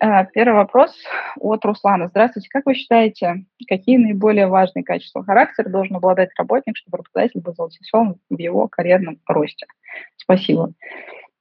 [0.00, 0.96] Э, первый вопрос
[1.38, 2.08] от Руслана.
[2.08, 2.48] Здравствуйте.
[2.48, 8.16] Как вы считаете, какие наиболее важные качества характера должен обладать работник, чтобы работодатель был заинтересован
[8.30, 9.66] в его карьерном росте?
[10.16, 10.72] Спасибо.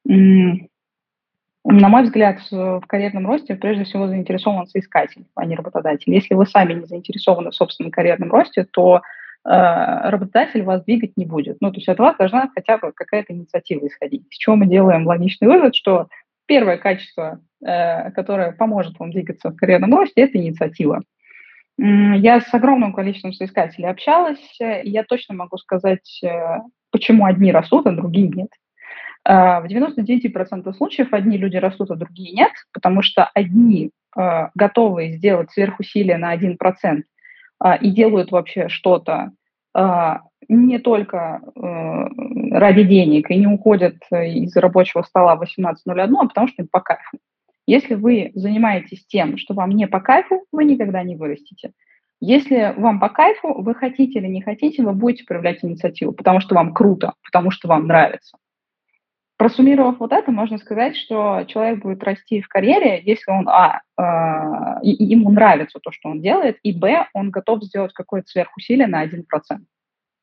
[0.06, 6.14] На мой взгляд, в карьерном росте прежде всего заинтересован соискатель, а не работодатель.
[6.14, 9.00] Если вы сами не заинтересованы в собственном карьерном росте, то э,
[9.46, 11.58] работодатель вас двигать не будет.
[11.62, 14.26] Ну, то есть от вас должна хотя бы какая-то инициатива исходить.
[14.32, 16.08] С чего мы делаем логичный вывод, что
[16.48, 21.02] первое качество которая поможет вам двигаться в карьерном росте, это инициатива.
[21.82, 26.58] Я с огромным количеством соискателей общалась, и я точно могу сказать, э,
[26.92, 28.50] почему одни растут, а другие нет.
[29.24, 33.92] Э, в 99% случаев одни люди растут, а другие нет, потому что одни
[34.56, 37.04] готовы сделать сверхусилие на 1%
[37.80, 39.34] и делают вообще что-то
[40.48, 46.64] не только ради денег и не уходят из рабочего стола в 18.01, а потому что
[46.64, 47.20] им по кайфу.
[47.70, 51.74] Если вы занимаетесь тем, что вам не по кайфу, вы никогда не вырастете.
[52.20, 56.56] Если вам по кайфу, вы хотите или не хотите, вы будете проявлять инициативу, потому что
[56.56, 58.40] вам круто, потому что вам нравится.
[59.38, 64.80] Просуммировав вот это, можно сказать, что человек будет расти в карьере, если он, а, э,
[64.82, 69.60] ему нравится то, что он делает, и, б, он готов сделать какое-то сверхусилие на 1%.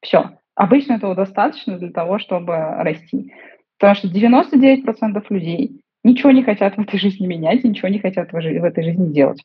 [0.00, 0.32] Все.
[0.56, 3.32] Обычно этого достаточно для того, чтобы расти.
[3.78, 8.36] Потому что 99% людей ничего не хотят в этой жизни менять, ничего не хотят в
[8.36, 9.42] этой жизни делать.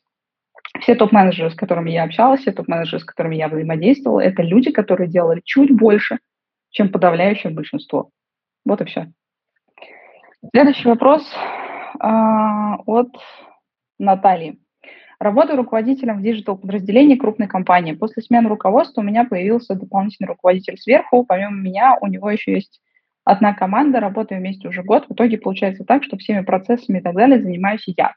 [0.80, 5.08] Все топ-менеджеры, с которыми я общалась, все топ-менеджеры, с которыми я взаимодействовала, это люди, которые
[5.08, 6.18] делали чуть больше,
[6.70, 8.10] чем подавляющее большинство.
[8.64, 9.12] Вот и все.
[10.54, 11.22] Следующий вопрос
[12.00, 12.06] э,
[12.86, 13.10] от
[13.98, 14.58] Натальи.
[15.18, 17.92] Работаю руководителем в диджитал-подразделении крупной компании.
[17.92, 21.24] После смены руководства у меня появился дополнительный руководитель сверху.
[21.24, 22.80] Помимо меня у него еще есть
[23.24, 25.06] одна команда, работаем вместе уже год.
[25.08, 28.14] В итоге получается так, что всеми процессами и так далее занимаюсь я.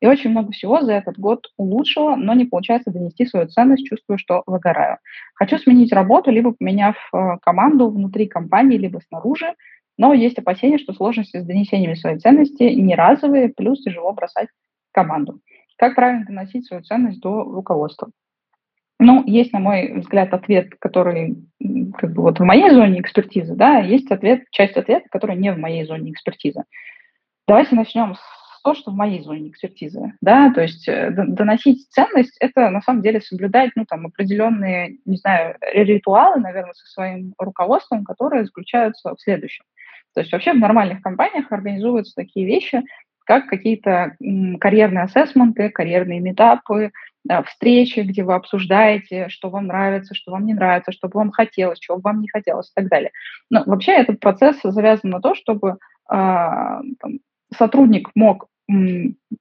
[0.00, 4.18] И очень много всего за этот год улучшила, но не получается донести свою ценность, чувствую,
[4.18, 4.98] что выгораю.
[5.34, 9.54] Хочу сменить работу, либо поменяв э, команду внутри компании, либо снаружи,
[9.96, 14.48] но есть опасения, что сложности с донесением своей ценности не разовые, плюс тяжело бросать
[14.92, 15.40] команду.
[15.76, 18.10] Как правильно доносить свою ценность до руководства?
[19.00, 21.36] Ну, есть, на мой взгляд, ответ, который
[21.96, 25.58] как бы вот в моей зоне экспертизы, да, есть ответ, часть ответа, которая не в
[25.58, 26.64] моей зоне экспертизы.
[27.46, 32.36] Давайте начнем с того, что в моей зоне экспертизы, да, то есть э, доносить ценность–
[32.40, 38.04] это на самом деле соблюдать, ну, там, определенные, не знаю, ритуалы, наверное, со своим руководством,
[38.04, 39.64] которые заключаются в следующем.
[40.14, 42.82] То есть вообще в нормальных компаниях организуются такие вещи,
[43.28, 44.16] как какие-то
[44.58, 46.92] карьерные ассессменты, карьерные метапы,
[47.44, 51.78] встречи, где вы обсуждаете, что вам нравится, что вам не нравится, что бы вам хотелось,
[51.78, 53.10] чего бы вам не хотелось и так далее.
[53.50, 55.74] Но вообще этот процесс завязан на то, чтобы э,
[56.08, 57.18] там,
[57.54, 58.46] сотрудник мог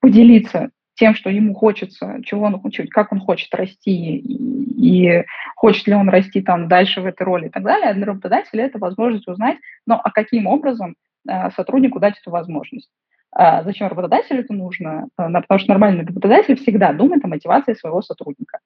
[0.02, 5.24] поделиться тем, что ему хочется, чего он хочет, как он хочет расти, и, и
[5.56, 7.92] хочет ли он расти там дальше в этой роли и так далее.
[7.92, 10.96] А для работодателя это возможность узнать, но а каким образом
[11.26, 12.90] э, сотруднику дать эту возможность.
[13.32, 15.08] А зачем работодателю это нужно?
[15.18, 18.60] А, потому что нормальный работодатель всегда думает о мотивации своего сотрудника.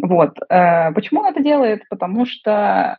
[0.00, 0.38] Вот.
[0.48, 1.82] А, почему он это делает?
[1.88, 2.98] Потому что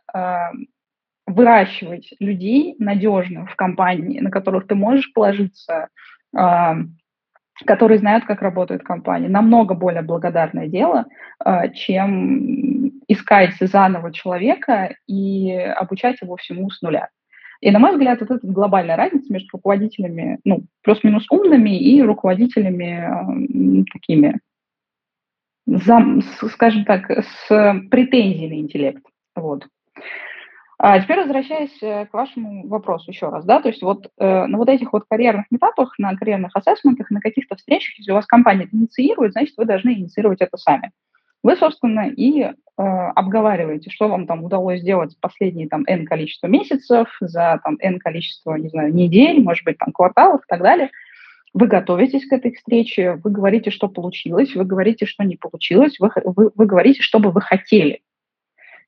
[1.26, 5.88] выращивать людей надежно в компании, на которых ты можешь положиться,
[6.32, 9.28] которые знают, как работает компания.
[9.28, 11.04] Намного более благодарное дело,
[11.74, 17.10] чем искать заново человека и обучать его всему с нуля.
[17.60, 23.80] И, на мой взгляд, вот эта глобальная разница между руководителями, ну, плюс-минус умными и руководителями
[23.80, 24.38] э, такими,
[25.66, 27.48] зам, скажем так, с
[27.90, 29.02] претензией на интеллект.
[29.34, 29.66] Вот.
[30.80, 34.56] А теперь возвращаясь э, к вашему вопросу еще раз, да, то есть вот э, на
[34.56, 38.68] вот этих вот карьерных метапах, на карьерных ассессментах, на каких-то встречах, если у вас компания
[38.70, 40.92] инициирует, значит, вы должны инициировать это сами.
[41.42, 47.08] Вы, собственно, и э, обговариваете, что вам там удалось сделать последние там N количество месяцев,
[47.20, 50.90] за там N количество, не знаю, недель, может быть, там кварталов и так далее.
[51.54, 56.10] Вы готовитесь к этой встрече, вы говорите, что получилось, вы говорите, что не получилось, вы,
[56.24, 58.00] вы, вы говорите, что бы вы хотели.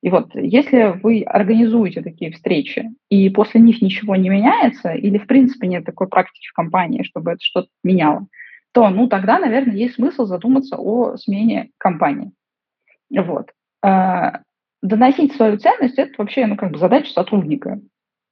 [0.03, 5.27] И вот если вы организуете такие встречи, и после них ничего не меняется, или в
[5.27, 8.27] принципе нет такой практики в компании, чтобы это что-то меняло,
[8.73, 12.33] то, ну, тогда, наверное, есть смысл задуматься о смене компании.
[13.11, 13.51] Вот.
[13.83, 14.41] А,
[14.83, 17.81] доносить свою ценность– это вообще, ну, как бы задача сотрудника.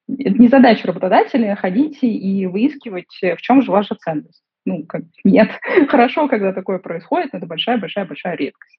[0.08, 4.42] Это не задача работодателя ходить и выискивать, в чем же ваша ценность.
[4.64, 5.50] Ну, как, нет.
[5.88, 8.78] Хорошо, когда такое происходит, но это большая-большая-большая редкость.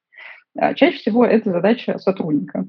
[0.57, 2.66] А, чаще всего это задача сотрудника.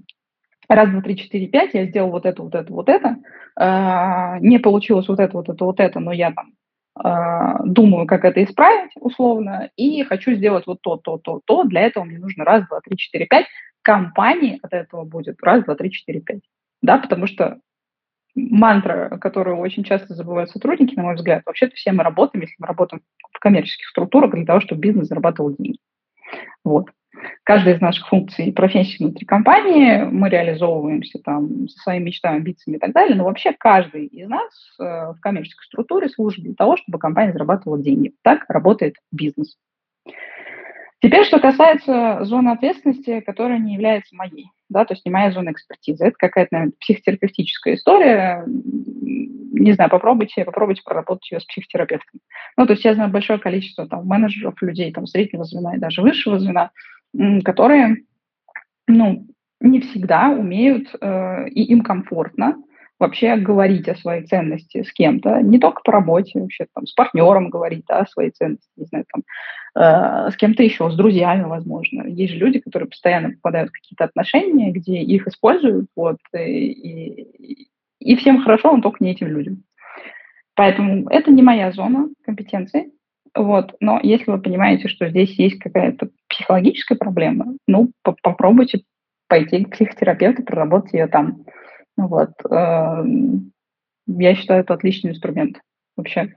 [0.68, 3.16] Раз, два, три, четыре, пять, я сделал вот это, вот это, вот это.
[3.56, 6.52] А, не получилось вот это, вот это, вот это, но я там
[7.64, 11.64] думаю, как это исправить условно, и хочу сделать вот то, то, то, то.
[11.64, 13.46] Для этого мне нужно раз, два, три, четыре, пять.
[13.82, 16.42] Компании от этого будет раз, два, три, четыре, пять.
[16.82, 17.58] Да, потому что
[18.34, 22.66] мантра, которую очень часто забывают сотрудники, на мой взгляд, вообще-то все мы работаем, если мы
[22.66, 25.78] работаем в коммерческих структурах для того, чтобы бизнес зарабатывал деньги.
[26.64, 26.90] Вот
[27.44, 32.76] каждая из наших функций и профессий внутри компании, мы реализовываемся там со своими мечтами, амбициями
[32.76, 36.76] и так далее, но вообще каждый из нас э, в коммерческой структуре служит для того,
[36.76, 38.12] чтобы компания зарабатывала деньги.
[38.22, 39.56] Так работает бизнес.
[41.02, 45.50] Теперь, что касается зоны ответственности, которая не является моей, да, то есть не моя зона
[45.50, 46.04] экспертизы.
[46.04, 48.44] Это какая-то, наверное, психотерапевтическая история.
[48.46, 52.20] Не знаю, попробуйте, попробуйте проработать ее с психотерапевтом.
[52.58, 56.02] Ну, то есть я знаю большое количество там менеджеров, людей там среднего звена и даже
[56.02, 56.70] высшего звена,
[57.44, 58.04] которые,
[58.86, 59.26] ну,
[59.60, 62.56] не всегда умеют, э, и им комфортно
[62.98, 67.48] вообще говорить о своей ценности с кем-то, не только по работе, вообще там с партнером
[67.48, 69.22] говорить да, о своей ценности, не знаю, там,
[69.74, 72.02] э, с кем-то еще, с друзьями, возможно.
[72.06, 77.70] Есть же люди, которые постоянно попадают в какие-то отношения, где их используют, вот, и, и,
[78.00, 79.64] и всем хорошо, но только не этим людям.
[80.54, 82.92] Поэтому это не моя зона компетенции,
[83.34, 83.74] вот.
[83.80, 88.82] Но если вы понимаете, что здесь есть какая-то психологическая проблема, ну, попробуйте
[89.28, 91.44] пойти к психотерапевту, проработать ее там.
[91.96, 92.30] Вот.
[92.50, 93.52] Эм,
[94.06, 95.60] я считаю, это отличный инструмент
[95.96, 96.34] вообще.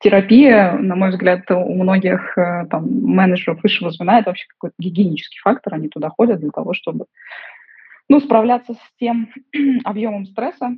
[0.00, 5.38] Терапия, на мой взгляд, у многих э, там, менеджеров высшего звена это вообще какой-то гигиенический
[5.40, 5.74] фактор.
[5.74, 7.06] Они туда ходят для того, чтобы
[8.08, 9.32] ну, справляться с тем
[9.84, 10.76] объемом стресса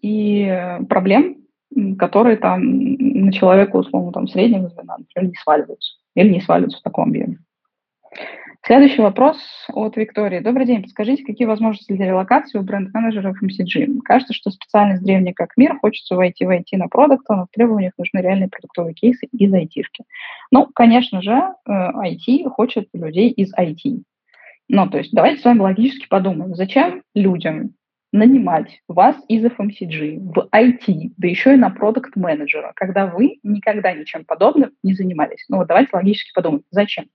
[0.00, 1.43] и проблем,
[1.98, 6.82] которые там на человека, условно, там, среднего звена, например, не сваливаются или не сваливаются в
[6.82, 7.38] таком объеме.
[8.66, 9.36] Следующий вопрос
[9.74, 10.40] от Виктории.
[10.40, 10.80] Добрый день.
[10.80, 14.00] Подскажите, какие возможности для релокации у бренд-менеджеров MCG?
[14.02, 18.20] Кажется, что специальность древняя как мир, хочется войти в на продукт, но в требованиях нужны
[18.20, 20.04] реальные продуктовые кейсы из IT-шки.
[20.50, 24.02] Ну, конечно же, IT э, хочет людей из IT.
[24.68, 27.74] Ну, то есть давайте с вами логически подумаем, зачем людям
[28.14, 34.24] нанимать вас из FMCG в IT, да еще и на продукт-менеджера, когда вы никогда ничем
[34.24, 35.44] подобным не занимались.
[35.48, 37.06] Ну вот давайте логически подумаем, зачем?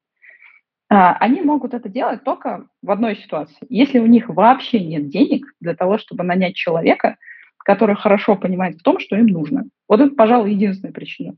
[0.89, 3.65] А, они могут это делать только в одной ситуации.
[3.69, 7.15] Если у них вообще нет денег для того, чтобы нанять человека,
[7.59, 9.65] который хорошо понимает в том, что им нужно.
[9.87, 11.33] Вот это, пожалуй, единственная причина.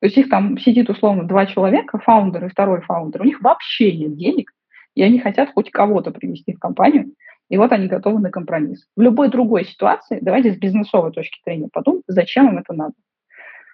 [0.00, 3.96] То есть их там сидит условно два человека, фаундер и второй фаундер, у них вообще
[3.96, 4.50] нет денег,
[4.96, 7.12] и они хотят хоть кого-то привести в компанию,
[7.48, 8.86] и вот они готовы на компромисс.
[8.96, 12.94] В любой другой ситуации, давайте с бизнесовой точки зрения подумаем, зачем им это надо.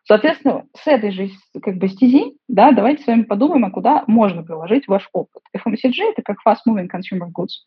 [0.05, 1.29] Соответственно, с этой же
[1.63, 5.43] как бы стези, да, давайте с вами подумаем, а куда можно приложить ваш опыт.
[5.57, 7.67] FMCG– это как fast-moving consumer goods.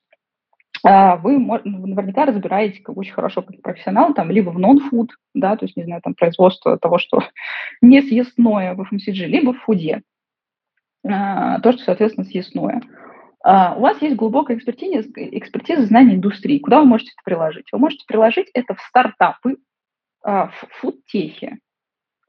[0.85, 5.65] А вы наверняка разбираете как очень хорошо как профессионал, там, либо в нон-фуд, да, то
[5.65, 7.19] есть, не знаю, там, производство того, что
[7.81, 10.01] не съестное в FMCG, либо в фуде,
[11.07, 12.81] а, то, что, соответственно, съестное.
[13.45, 16.59] Uh, у вас есть глубокая экспертиза, экспертиза знаний индустрии.
[16.59, 17.65] Куда вы можете это приложить?
[17.71, 19.57] Вы можете приложить это в стартапы,
[20.23, 21.57] в фудтехе.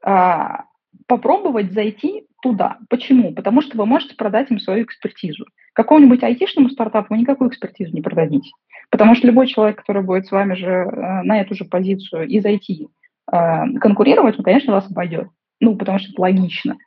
[0.05, 0.63] Uh,
[1.07, 2.79] попробовать зайти туда.
[2.89, 3.33] Почему?
[3.33, 5.45] Потому что вы можете продать им свою экспертизу.
[5.73, 8.51] Какому-нибудь айтишному стартапу вы никакую экспертизу не продадите.
[8.89, 10.85] Потому что любой человек, который будет с вами же
[11.23, 12.87] на эту же позицию из IT
[13.79, 15.27] конкурировать, он, конечно, вас обойдет.
[15.59, 16.77] Ну, потому что это логично.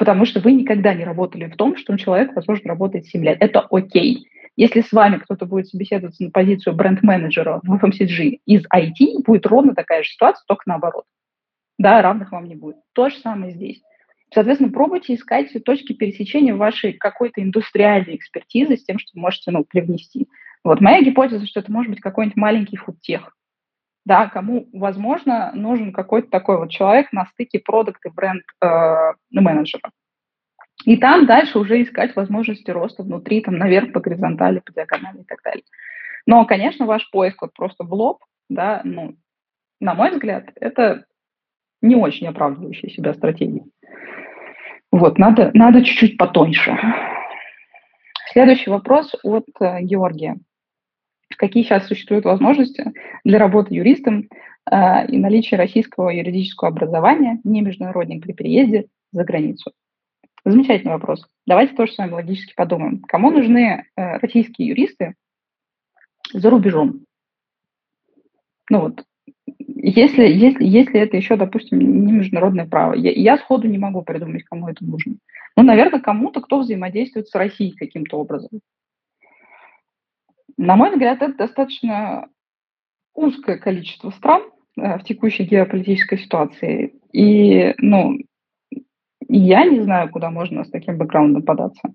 [0.00, 3.36] Потому что вы никогда не работали в том, что человек, возможно, работает 7 лет.
[3.38, 4.26] Это окей.
[4.56, 9.74] Если с вами кто-то будет собеседоваться на позицию бренд-менеджера в FMCG из IT, будет ровно
[9.74, 11.04] такая же ситуация, только наоборот.
[11.78, 12.76] Да, равных вам не будет.
[12.94, 13.82] То же самое здесь.
[14.32, 19.64] Соответственно, пробуйте искать точки пересечения вашей какой-то индустриальной экспертизы с тем, что вы можете ну,
[19.64, 20.28] привнести.
[20.64, 23.36] Вот моя гипотеза, что это может быть какой-нибудь маленький фудтех,
[24.04, 29.90] да, кому, возможно, нужен какой-то такой вот человек на стыке продукт и бренд э, менеджера.
[30.84, 35.24] И там дальше уже искать возможности роста внутри, там, наверх по горизонтали, по диагонали и
[35.24, 35.64] так далее.
[36.26, 39.14] Но, конечно, ваш поиск вот просто в лоб, да, ну,
[39.80, 41.04] на мой взгляд, это
[41.82, 43.64] не очень оправдывающая себя стратегия.
[44.90, 46.76] Вот, надо, надо чуть-чуть потоньше.
[48.32, 50.36] Следующий вопрос от э, Георгия.
[51.40, 52.92] Какие сейчас существуют возможности
[53.24, 54.28] для работы юристом
[54.70, 59.72] э, и наличия российского юридического образования, не международник при переезде за границу?
[60.44, 61.26] Замечательный вопрос.
[61.46, 63.00] Давайте тоже с вами логически подумаем.
[63.08, 65.14] Кому нужны э, российские юристы
[66.34, 67.06] за рубежом?
[68.68, 69.02] Ну вот,
[69.66, 74.44] если, если, если это еще, допустим, не международное право, я, я сходу не могу придумать,
[74.44, 75.14] кому это нужно.
[75.56, 78.60] Ну, наверное, кому-то, кто взаимодействует с Россией каким-то образом.
[80.62, 82.28] На мой взгляд, это достаточно
[83.14, 84.42] узкое количество стран
[84.76, 86.92] э, в текущей геополитической ситуации.
[87.14, 88.18] И, ну,
[89.26, 91.94] я не знаю, куда можно с таким бэкграундом податься.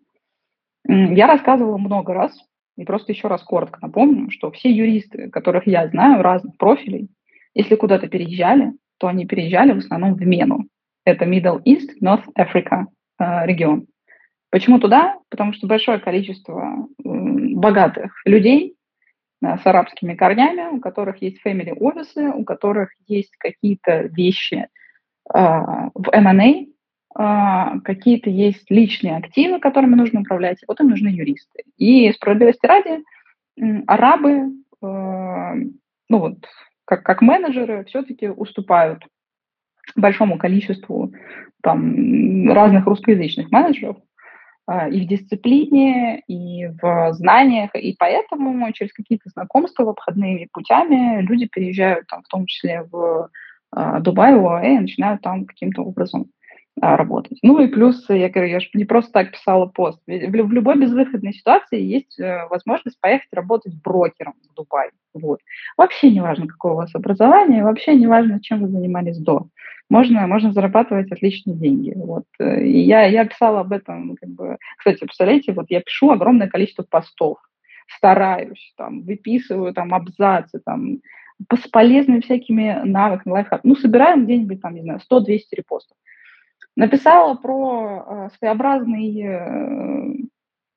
[0.88, 2.36] Я рассказывала много раз,
[2.75, 7.10] и просто еще раз коротко напомню, что все юристы, которых я знаю, разных профилей,
[7.53, 10.65] если куда-то переезжали, то они переезжали в основном в Мену.
[11.05, 12.86] Это Middle East, North Africa
[13.19, 13.86] э, регион.
[14.55, 15.19] Почему туда?
[15.27, 18.77] Потому что большое количество богатых людей
[19.43, 24.69] э, с арабскими корнями, у которых есть family офисы, у которых есть какие-то вещи
[25.33, 26.67] э, в M&A,
[27.19, 31.63] э, какие-то есть личные активы, которыми нужно управлять, вот им нужны юристы.
[31.75, 33.03] И справедливости ради,
[33.88, 35.67] арабы, ну
[36.09, 36.38] вот
[36.85, 39.05] как, как менеджеры все-таки уступают
[39.97, 41.12] большому количеству
[41.62, 43.97] там, разных русскоязычных менеджеров
[44.67, 52.07] и в дисциплине, и в знаниях, и поэтому через какие-то знакомства обходными путями люди переезжают
[52.07, 53.29] там, в том числе в
[53.72, 56.25] а, Дубай, в ОАЭ, и начинают там каким-то образом а,
[56.82, 57.39] работать.
[57.41, 60.00] Ну и плюс, я говорю, я же не просто так писала пост.
[60.08, 64.89] В, любой безвыходной ситуации есть э, возможность поехать работать брокером в Дубай.
[65.13, 65.39] Вот.
[65.77, 69.48] Вообще не важно, какое у вас образование, вообще не важно, чем вы занимались до.
[69.89, 71.94] Можно, можно зарабатывать отличные деньги.
[71.96, 72.25] Вот.
[72.39, 76.84] И я, я писала об этом, как бы, кстати, представляете, вот я пишу огромное количество
[76.84, 77.38] постов,
[77.98, 81.00] стараюсь, там, выписываю там абзацы, там,
[81.53, 83.72] с полезными всякими навыками, лайфхаками.
[83.72, 85.98] Ну, собираем где-нибудь, там, не знаю, 100-200 репостов.
[86.75, 90.13] Написала про э, своеобразный э,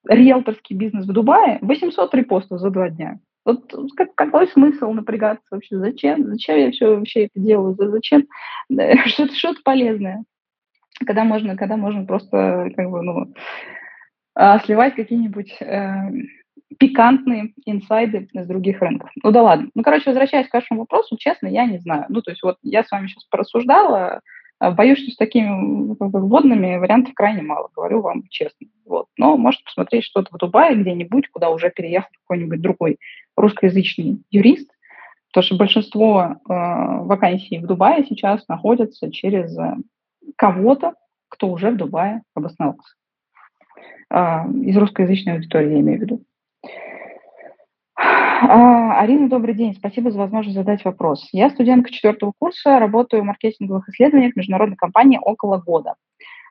[0.09, 3.19] риэлторский бизнес в Дубае, 800 репостов за два дня.
[3.45, 5.78] Вот как, какой смысл напрягаться вообще?
[5.78, 6.26] Зачем?
[6.26, 7.76] Зачем я все вообще это делаю?
[7.78, 8.26] Зачем?
[9.07, 10.25] Что-то, что-то полезное.
[11.07, 13.33] Когда можно, когда можно просто как бы, ну,
[14.35, 16.11] а, сливать какие-нибудь э,
[16.78, 19.11] пикантные инсайды с других рынков.
[19.23, 19.71] Ну да ладно.
[19.75, 22.07] Ну, короче, возвращаясь к вашему вопросу, честно, я не знаю.
[22.09, 24.21] Ну, то есть вот я с вами сейчас порассуждала,
[24.60, 28.66] боюсь, что с такими как вводными вариантов крайне мало, говорю вам честно.
[28.84, 29.06] Вот.
[29.16, 32.98] Но может посмотреть что-то в Дубае где-нибудь, куда уже переехал какой-нибудь другой
[33.36, 34.70] русскоязычный юрист,
[35.28, 39.76] потому что большинство э, вакансий в Дубае сейчас находятся через э,
[40.36, 40.94] кого-то,
[41.28, 42.94] кто уже в Дубае обосновался.
[44.10, 46.22] Э, из русскоязычной аудитории я имею в виду.
[48.40, 49.75] А, Арина, добрый день.
[49.75, 51.28] Спасибо за возможность задать вопрос.
[51.33, 55.95] Я студентка четвертого курса, работаю в маркетинговых исследованиях международной компании около года.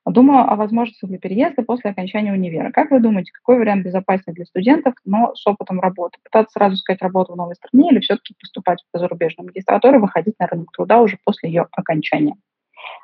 [0.06, 2.72] Думаю о возможности для переезда после окончания универа.
[2.72, 6.17] Как вы думаете, какой вариант безопаснее для студентов, но с опытом работы?
[6.25, 10.36] Пытаться сразу искать работу в новой стране или все-таки поступать в зарубежную магистратуру и выходить
[10.39, 12.36] на рынок труда уже после ее окончания?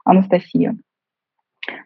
[0.03, 0.75] Анастасия.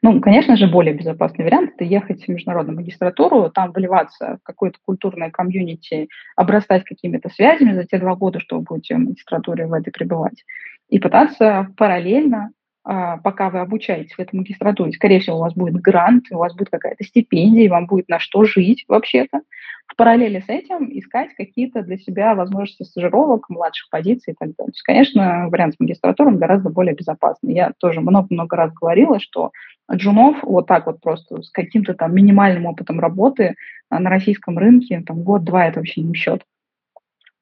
[0.02, 4.80] Ну, конечно же, более безопасный вариант– это ехать в международную магистратуру, там вливаться в какое-то
[4.84, 9.74] культурное комьюнити, обрастать какими-то связями за те два года, что вы будете в магистратуре в
[9.74, 10.44] этой пребывать,
[10.90, 12.52] и пытаться параллельно
[12.88, 16.70] пока вы обучаетесь в этой магистратуре, скорее всего, у вас будет грант, у вас будет
[16.70, 19.42] какая-то стипендия, и вам будет на что жить вообще-то.
[19.88, 24.72] В параллели с этим искать какие-то для себя возможности стажировок, младших позиций и так далее.
[24.72, 27.54] То есть, конечно, вариант с магистратурой гораздо более безопасный.
[27.54, 29.52] Я тоже много-много раз говорила, что
[29.92, 33.56] джунов вот так вот просто с каким-то там минимальным опытом работы
[33.90, 36.44] на российском рынке, там год-два это вообще не счет.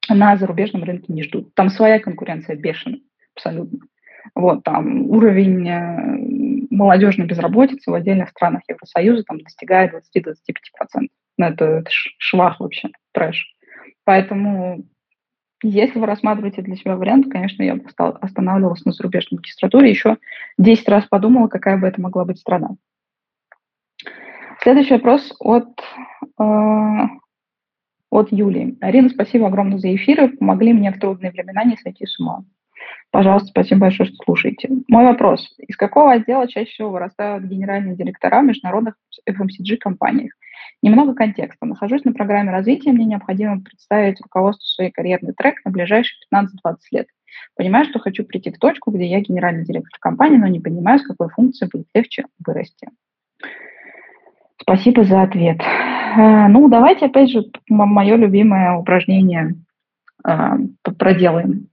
[0.08, 1.54] На зарубежном рынке не ждут.
[1.54, 3.00] Там своя конкуренция бешеная,
[3.34, 3.80] абсолютно.
[4.34, 11.08] Вот там уровень э, молодежной безработицы в отдельных странах Евросоюза там достигает 20-25%.
[11.38, 13.54] Ну, это, это швах вообще, трэш.
[14.04, 14.84] Поэтому
[15.62, 17.84] если вы рассматриваете для себя вариант, конечно, я бы
[18.20, 20.18] останавливалась на зарубежной магистратуре, еще
[20.58, 22.76] 10 раз подумала, какая бы это могла быть страна.
[24.60, 25.80] Следующий вопрос от,
[26.38, 27.02] э,
[28.10, 28.76] от Юлии.
[28.80, 30.36] Арина, спасибо огромное за эфиры.
[30.36, 32.44] Помогли мне в трудные времена не сойти с ума.
[33.10, 34.68] Пожалуйста, спасибо большое, что слушаете.
[34.88, 35.54] Мой вопрос.
[35.58, 38.94] Из какого отдела чаще всего вырастают генеральные директора в международных
[39.28, 40.32] FMCG-компаниях?
[40.82, 41.66] Немного контекста.
[41.66, 46.46] Нахожусь на программе развития, мне необходимо представить руководству свой карьерный трек на ближайшие 15-20
[46.92, 47.06] лет.
[47.54, 51.06] Понимаю, что хочу прийти в точку, где я генеральный директор компании, но не понимаю, с
[51.06, 52.88] какой функцией будет легче вырасти.
[54.60, 55.60] Спасибо за ответ.
[55.60, 59.54] Э, ну, давайте опять же мое любимое упражнение
[60.26, 60.30] э,
[60.98, 61.68] проделаем.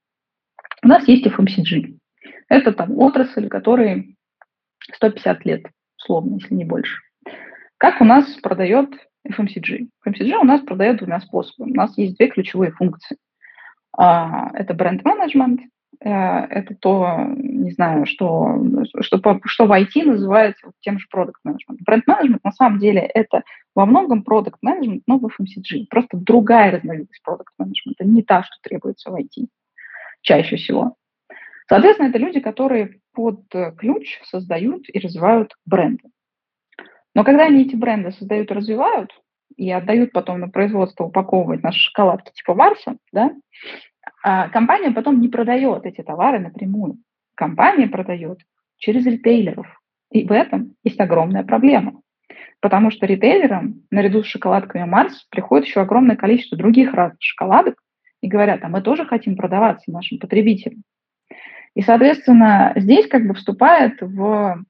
[0.84, 1.98] У нас есть FMCG.
[2.50, 4.18] Это там отрасль, которой
[4.92, 5.66] 150 лет,
[5.98, 6.98] условно, если не больше.
[7.78, 8.90] Как у нас продает
[9.26, 9.88] FMCG?
[10.06, 11.72] FMCG у нас продает двумя способами.
[11.72, 13.18] У нас есть две ключевые функции.
[13.98, 15.62] А, это бренд-менеджмент,
[16.02, 18.60] э, это то, не знаю, что,
[19.02, 21.80] что, что в IT называется тем же продукт менеджмент.
[21.82, 25.86] Бренд-менеджмент на самом деле это во многом продукт менеджмент, но в FMCG.
[25.90, 29.48] Просто другая разновидность продукт менеджмента, не та, что требуется в IT
[30.24, 30.96] чаще всего.
[31.70, 33.42] Соответственно, это люди, которые под
[33.78, 36.10] ключ создают и развивают бренды.
[37.14, 39.12] Но когда они эти бренды создают и развивают,
[39.56, 43.32] и отдают потом на производство упаковывать наши шоколадки типа Марса, да,
[44.24, 46.98] а компания потом не продает эти товары напрямую.
[47.36, 48.40] Компания продает
[48.78, 49.68] через ритейлеров.
[50.12, 52.02] И в этом есть огромная проблема.
[52.60, 57.76] Потому что ритейлерам, наряду с шоколадками Марс, приходит еще огромное количество других разных шоколадок
[58.24, 60.84] и говорят, а мы тоже хотим продаваться нашим потребителям.
[61.76, 64.64] И, соответственно, здесь как бы вступает в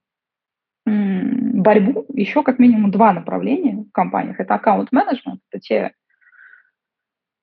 [0.86, 4.40] борьбу еще как минимум два направления в компаниях.
[4.40, 5.92] Это аккаунт-менеджмент, это те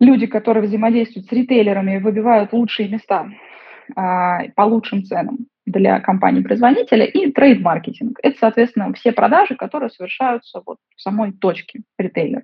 [0.00, 3.30] люди, которые взаимодействуют с ритейлерами и выбивают лучшие места
[3.94, 8.18] а, по лучшим ценам для компании-производителя, и трейд-маркетинг.
[8.22, 12.42] Это, соответственно, все продажи, которые совершаются вот в самой точке ритейлера.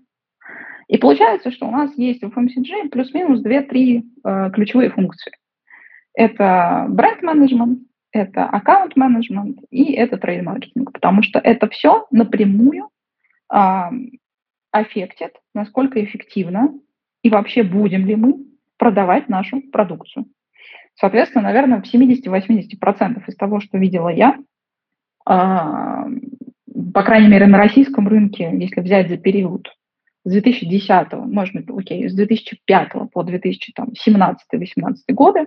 [0.89, 5.33] И получается, что у нас есть в FMCG плюс-минус 2-3 э, ключевые функции.
[6.15, 7.81] Это бренд-менеджмент,
[8.13, 12.89] это аккаунт-менеджмент и это трейд-маркетинг, потому что это все напрямую
[13.49, 13.91] а,
[14.71, 16.73] аффектит, насколько эффективно
[17.23, 18.47] и вообще будем ли мы
[18.79, 20.27] продавать нашу продукцию.
[20.95, 24.39] Соответственно, наверное, в 70-80% из того, что видела я,
[25.27, 26.07] а,
[26.95, 29.69] по крайней мере, на российском рынке, если взять за период
[30.27, 35.47] с 2010, может быть, окей, с 2005 по 2017-2018 годы,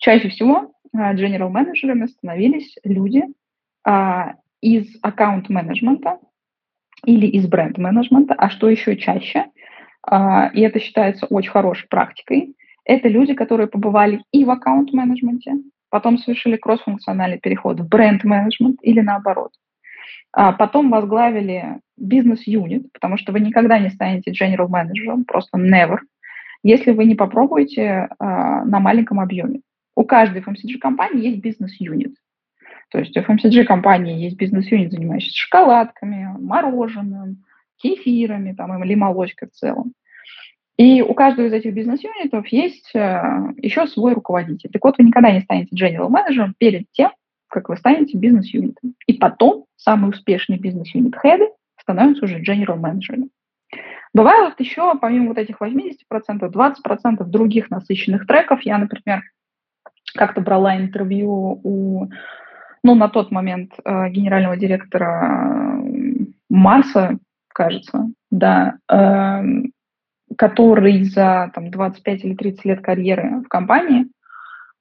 [0.00, 3.22] чаще всего а, general менеджерами становились люди
[3.86, 6.18] а, из аккаунт-менеджмента
[7.04, 9.46] или из бренд-менеджмента, а что еще чаще,
[10.02, 15.52] а, и это считается очень хорошей практикой, это люди, которые побывали и в аккаунт-менеджменте,
[15.88, 19.52] потом совершили кросс-функциональный переход в бренд-менеджмент или наоборот.
[20.32, 25.98] А потом возглавили бизнес-юнит, потому что вы никогда не станете general менеджером, просто never,
[26.62, 29.60] если вы не попробуете а, на маленьком объеме.
[29.96, 32.14] У каждой FMCG-компании есть бизнес-юнит.
[32.90, 37.44] То есть у FMCG-компании есть бизнес-юнит, занимающийся шоколадками, мороженым,
[37.76, 39.92] кефирами там, или молочкой в целом.
[40.76, 43.22] И у каждого из этих бизнес-юнитов есть э,
[43.58, 44.70] еще свой руководитель.
[44.70, 47.10] Так вот, вы никогда не станете general менеджером перед тем,
[47.50, 48.94] как вы станете бизнес-юнитом.
[49.06, 51.48] И потом самые успешные бизнес-юнит-хеды
[51.80, 53.28] становятся уже general менеджерами.
[54.12, 58.62] Бывают еще, помимо вот этих 80%, 20% других насыщенных треков.
[58.62, 59.22] Я, например,
[60.14, 62.08] как-то брала интервью у,
[62.82, 69.42] ну, на тот момент э, генерального директора э, Марса, кажется, да, э,
[70.36, 74.06] который за там, 25 или 30 лет карьеры в компании, э,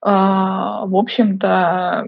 [0.02, 2.08] в общем-то,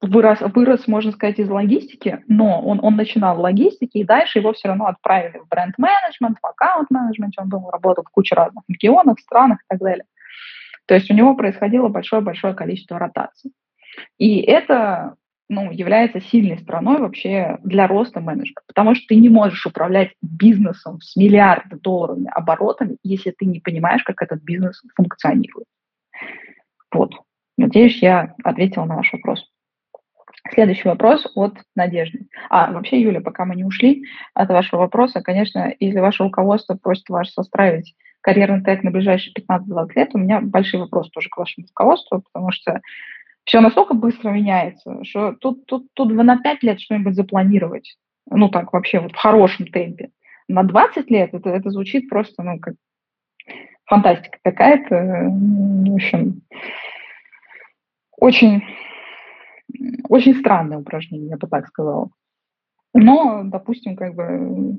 [0.00, 4.52] вырос, вырос, можно сказать, из логистики, но он, он начинал в логистике, и дальше его
[4.52, 9.60] все равно отправили в бренд-менеджмент, в аккаунт-менеджмент, он был, работал в куче разных регионах, странах
[9.60, 10.04] и так далее.
[10.86, 13.52] То есть у него происходило большое-большое количество ротаций.
[14.16, 15.16] И это
[15.48, 21.00] ну, является сильной стороной вообще для роста менеджера, потому что ты не можешь управлять бизнесом
[21.00, 25.66] с миллиардами долларовыми оборотами, если ты не понимаешь, как этот бизнес функционирует.
[26.92, 27.14] Вот.
[27.56, 29.44] Надеюсь, я ответила на ваш вопрос.
[30.52, 32.26] Следующий вопрос от Надежды.
[32.48, 37.08] А, вообще, Юля, пока мы не ушли от вашего вопроса, конечно, если ваше руководство просит
[37.08, 41.66] вас состраивать карьерный трек на ближайшие 15-20 лет, у меня большой вопрос тоже к вашему
[41.66, 42.80] руководству, потому что
[43.44, 47.96] все настолько быстро меняется, что тут, тут, тут на 5 лет что-нибудь запланировать,
[48.30, 50.10] ну так вообще вот в хорошем темпе.
[50.48, 52.74] На 20 лет это, это звучит просто, ну, как
[53.84, 55.28] фантастика какая-то.
[55.30, 56.42] В общем,
[58.18, 58.62] очень,
[60.08, 62.10] очень странное упражнение, я бы так сказала.
[62.94, 64.78] Но, допустим, как бы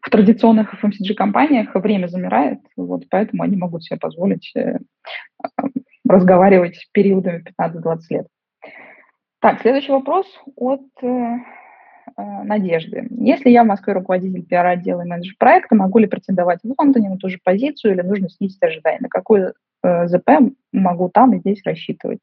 [0.00, 4.78] в традиционных FMCG-компаниях время замирает, вот поэтому они могут себе позволить э,
[6.08, 8.26] разговаривать периодами 15-20 лет.
[9.40, 13.06] Так, следующий вопрос от э, э, Надежды.
[13.10, 17.18] Если я в Москве руководитель пиар-отдела и менеджер проекта, могу ли претендовать в Лондоне на
[17.18, 18.98] ту же позицию или нужно снизить ожидания?
[19.00, 20.30] На какой э, ЗП
[20.72, 22.20] могу там и здесь рассчитывать?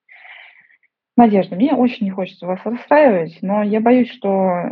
[1.17, 4.71] Надежда, мне очень не хочется вас расстраивать, но я боюсь, что э,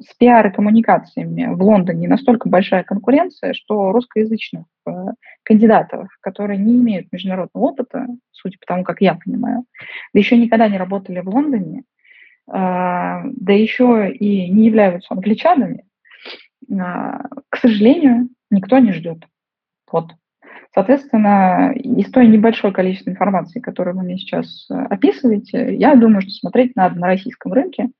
[0.00, 4.90] с пиар и коммуникациями в Лондоне настолько большая конкуренция, что русскоязычных э,
[5.42, 9.64] кандидатов, которые не имеют международного опыта, судя по тому, как я понимаю,
[10.12, 11.82] да еще никогда не работали в Лондоне, э,
[12.52, 15.86] да еще и не являются англичанами,
[16.68, 16.74] э,
[17.48, 19.24] к сожалению, никто не ждет.
[19.90, 20.10] Вот.
[20.74, 26.30] Соответственно, из той небольшой количества информации, которую вы мне сейчас э, описываете, я думаю, что
[26.30, 27.90] смотреть надо на российском рынке,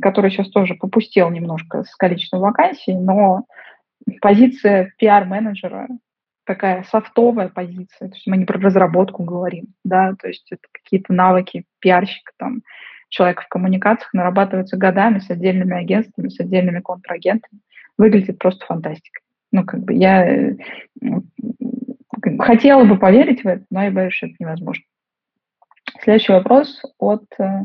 [0.00, 3.44] который сейчас тоже попустел немножко с количеством вакансий, но
[4.22, 5.88] позиция пиар-менеджера
[6.46, 11.12] такая софтовая позиция, то есть мы не про разработку говорим, да, то есть это какие-то
[11.12, 12.62] навыки пиарщика, там,
[13.08, 17.60] человека в коммуникациях нарабатываются годами с отдельными агентствами, с отдельными контрагентами.
[17.96, 19.20] Выглядит просто фантастика.
[19.52, 20.56] Ну, как бы я э,
[22.38, 24.84] хотела бы поверить в это, но я боюсь, что это невозможно.
[26.02, 27.64] Следующий вопрос от э,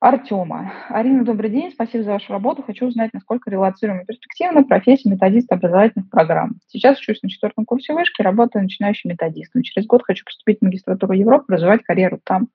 [0.00, 0.72] Артема.
[0.88, 2.62] Арина, добрый день, спасибо за вашу работу.
[2.62, 6.56] Хочу узнать, насколько релацируема перспективно профессия методиста образовательных программ.
[6.66, 9.62] Сейчас учусь на четвертом курсе вышки, работаю начинающим методистом.
[9.62, 12.48] Через год хочу поступить в магистратуру Европы, развивать карьеру там.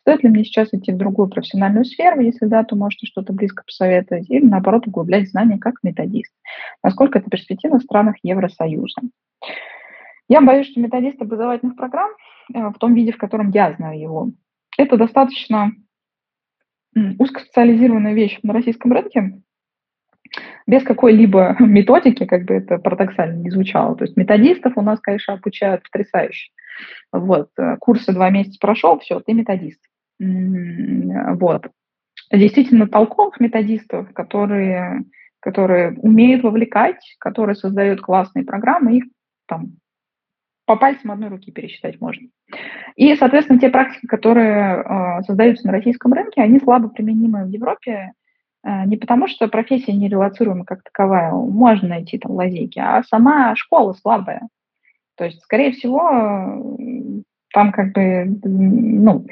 [0.00, 2.20] Стоит ли мне сейчас идти в другую профессиональную сферу?
[2.20, 4.28] Если да, то можете что-то близко посоветовать.
[4.28, 6.32] Или, наоборот, углублять знания как методист.
[6.82, 9.00] Насколько это перспективно в странах Евросоюза?
[10.28, 12.10] Я боюсь, что методист образовательных программ
[12.52, 14.30] э, в том виде, в котором я знаю его,
[14.78, 15.72] это достаточно
[17.18, 19.40] узкоспециализированная вещь на российском рынке,
[20.66, 23.96] без какой-либо методики, как бы это парадоксально не звучало.
[23.96, 26.50] То есть методистов у нас, конечно, обучают потрясающе.
[27.12, 29.80] Вот, э, курсы два месяца прошел, все, ты методист.
[30.18, 31.66] Вот.
[32.32, 35.04] Действительно толковых методистов, которые,
[35.40, 39.04] которые умеют вовлекать, которые создают классные программы, их
[39.46, 39.72] там
[40.66, 42.28] по пальцам одной руки пересчитать можно.
[42.96, 48.12] И, соответственно, те практики, которые э, создаются на российском рынке, они слабо применимы в Европе,
[48.62, 53.54] э, не потому что профессия не релацируема как таковая, можно найти там лазейки, а сама
[53.56, 54.48] школа слабая.
[55.16, 56.64] То есть, скорее всего,
[57.52, 59.26] там как бы, ну,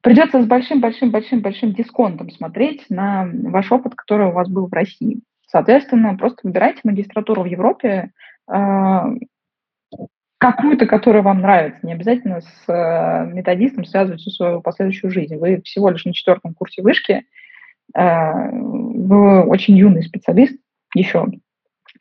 [0.00, 5.20] придется с большим-большим-большим-большим дисконтом смотреть на ваш опыт, который у вас был в России.
[5.48, 8.10] Соответственно, просто выбирайте магистратуру в Европе,
[8.50, 9.00] э,
[10.38, 11.84] какую-то, которая вам нравится.
[11.84, 15.36] Не обязательно с э, методистом связывать всю свою последующую жизнь.
[15.36, 17.24] Вы всего лишь на четвертом курсе вышки,
[17.94, 20.56] э, вы очень юный специалист
[20.94, 21.26] еще,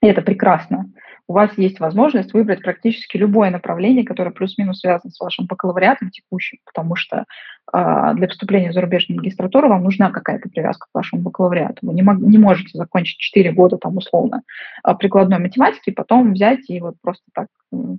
[0.02, 0.91] и это прекрасно
[1.27, 6.59] у вас есть возможность выбрать практически любое направление, которое плюс-минус связано с вашим бакалавриатом текущим,
[6.65, 7.25] потому что
[7.73, 11.85] э, для поступления в зарубежную магистратуру вам нужна какая-то привязка к вашему бакалавриату.
[11.85, 14.43] Вы не, мог, не можете закончить 4 года там условно
[14.83, 17.47] а, прикладной математики, потом взять и вот просто так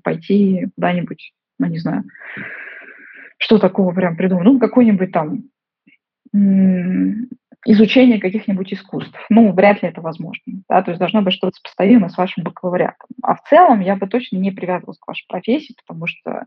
[0.03, 2.05] пойти куда-нибудь, ну не знаю,
[3.37, 5.45] что такого прям придумать, ну какой-нибудь там
[7.71, 9.19] изучение каких-нибудь искусств.
[9.29, 10.43] Ну, вряд ли это возможно.
[10.69, 10.83] Да?
[10.83, 13.09] То есть должно быть что-то сопоставимое с вашим бакалавриатом.
[13.23, 16.47] А в целом я бы точно не привязывалась к вашей профессии, потому что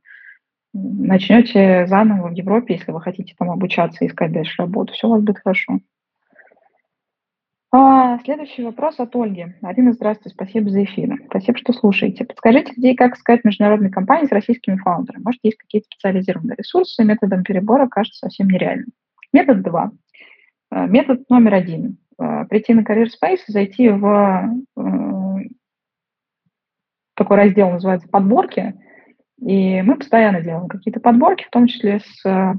[0.74, 5.22] начнете заново в Европе, если вы хотите там обучаться искать дальше работу, все у вас
[5.22, 5.80] будет хорошо.
[7.74, 9.46] А, следующий вопрос от Ольги.
[9.62, 11.18] Арина, здравствуйте, спасибо за эфир.
[11.30, 12.26] Спасибо, что слушаете.
[12.26, 15.24] Подскажите, где и как искать международные компании с российскими фаундерами?
[15.24, 18.90] Может, есть какие-то специализированные ресурсы, методом перебора кажется совсем нереальным.
[19.32, 19.92] Метод 2.
[20.72, 21.98] Э, метод номер один.
[22.20, 25.50] Э, прийти на Career Space и зайти в э,
[27.16, 28.76] такой раздел, называется «Подборки».
[29.40, 32.56] И мы постоянно делаем какие-то подборки, в том числе с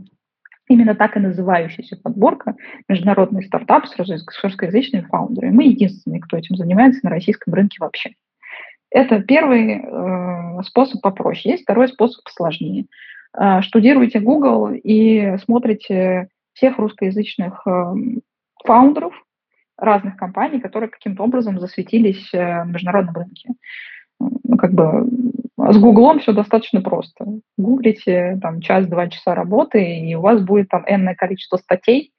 [0.68, 2.56] именно так и называющаяся подборка
[2.88, 3.96] «Международный стартап с
[4.42, 5.54] русскоязычными фаундерами».
[5.54, 8.12] Мы единственные, кто этим занимается на российском рынке вообще.
[8.90, 11.52] Это первый э, способ попроще.
[11.52, 12.86] Есть второй способ посложнее.
[13.38, 18.22] Э, штудируйте Google и смотрите всех русскоязычных эм,
[18.64, 19.14] фаундеров
[19.76, 23.50] разных компаний, которые каким-то образом засветились э, в международном рынке.
[24.20, 25.08] Ну, как бы
[25.56, 27.26] С Гуглом все достаточно просто.
[27.56, 32.12] Гуглите там час-два часа работы, и у вас будет там энное количество статей,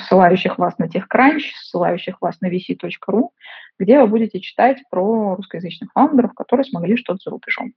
[0.00, 3.28] ссылающих вас на TechCrunch, ссылающих вас на vc.ru,
[3.78, 7.72] где вы будете читать про русскоязычных фаундеров, которые смогли что-то за рубежом.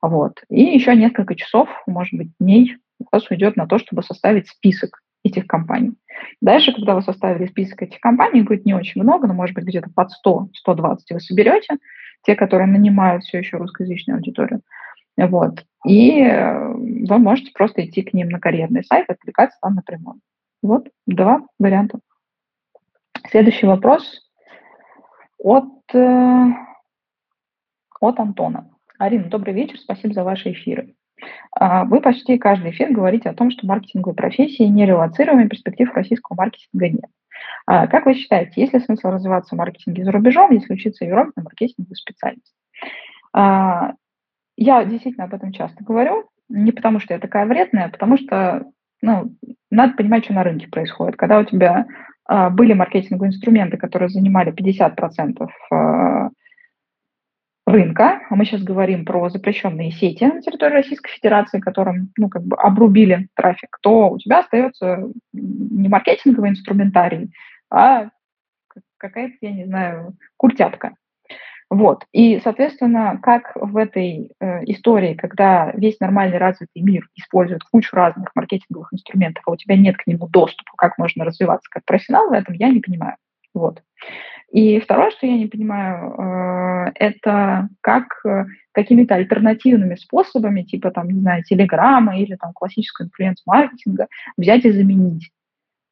[0.00, 0.42] Вот.
[0.48, 2.76] И еще несколько часов, может быть, дней
[3.14, 5.94] вас уйдет на то, чтобы составить список этих компаний.
[6.40, 9.90] Дальше, когда вы составили список этих компаний, будет не очень много, но, может быть, где-то
[9.94, 11.78] под 100-120 вы соберете,
[12.24, 14.60] те, которые нанимают все еще русскоязычную аудиторию.
[15.16, 15.64] Вот.
[15.86, 20.20] И э, вы можете просто идти к ним на карьерный сайт, откликаться там напрямую.
[20.62, 22.00] Вот два варианта.
[23.30, 24.30] Следующий вопрос
[25.38, 26.46] от, э,
[28.00, 28.70] от Антона.
[28.98, 30.93] Арина, добрый вечер, спасибо за ваши эфиры.
[31.52, 36.88] А, вы почти каждый эфир говорите о том, что маркетинговые профессии нерелацируемы, перспектив российского маркетинга
[36.88, 37.10] нет.
[37.66, 41.08] А, как вы считаете, есть ли смысл развиваться в маркетинге за рубежом, если учиться в
[41.08, 42.54] Европе на маркетинговую специальность?
[43.32, 43.92] А,
[44.56, 48.66] я действительно об этом часто говорю, не потому что я такая вредная, а потому что
[49.02, 49.34] ну,
[49.70, 51.16] надо понимать, что на рынке происходит.
[51.16, 51.86] Когда у тебя
[52.26, 56.30] были маркетинговые инструменты, которые занимали 50% э,
[57.74, 62.44] рынка, а мы сейчас говорим про запрещенные сети на территории Российской Федерации, которым, ну, как
[62.44, 67.32] бы обрубили трафик, то у тебя остается не маркетинговый инструментарий,
[67.70, 68.08] а
[68.96, 70.94] какая-то, я не знаю, куртятка.
[71.70, 72.04] Вот.
[72.12, 78.30] И, соответственно, как в этой э, истории, когда весь нормальный развитый мир использует кучу разных
[78.34, 82.32] маркетинговых инструментов, а у тебя нет к нему доступа, как можно развиваться как профессионал в
[82.32, 83.16] этом, я не понимаю.
[83.54, 83.82] Вот.
[84.50, 91.08] И второе, что я не понимаю, э, это как э, какими-то альтернативными способами, типа там,
[91.08, 95.30] не знаю, телеграмма или там классического инфлюенс-маркетинга взять и заменить.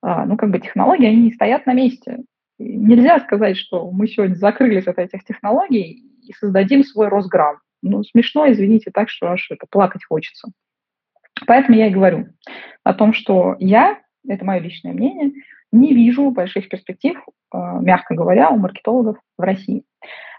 [0.04, 2.18] Э, ну, как бы технологии, они не стоят на месте
[2.62, 7.58] нельзя сказать, что мы сегодня закрылись от этих технологий и создадим свой Росграм.
[7.82, 10.48] Ну, смешно, извините, так что аж это плакать хочется.
[11.46, 12.28] Поэтому я и говорю
[12.84, 15.32] о том, что я, это мое личное мнение,
[15.72, 19.84] не вижу больших перспектив, э, мягко говоря, у маркетологов в России.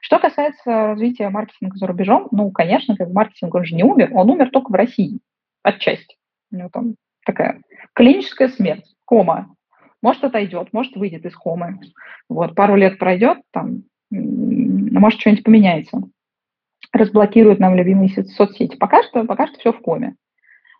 [0.02, 4.30] Что касается развития маркетинга за рубежом, ну, конечно, как маркетинг, он же не умер, он
[4.30, 5.20] умер только в России,
[5.64, 6.18] отчасти.
[6.52, 7.62] У него там такая
[7.94, 9.56] клиническая смерть, кома,
[10.04, 11.80] может, отойдет, может, выйдет из хомы.
[12.28, 16.04] Вот, пару лет пройдет, там, может, что-нибудь поменяется.
[16.92, 18.76] Разблокируют нам любимые соцсети.
[18.76, 20.16] Пока что, пока что все в коме.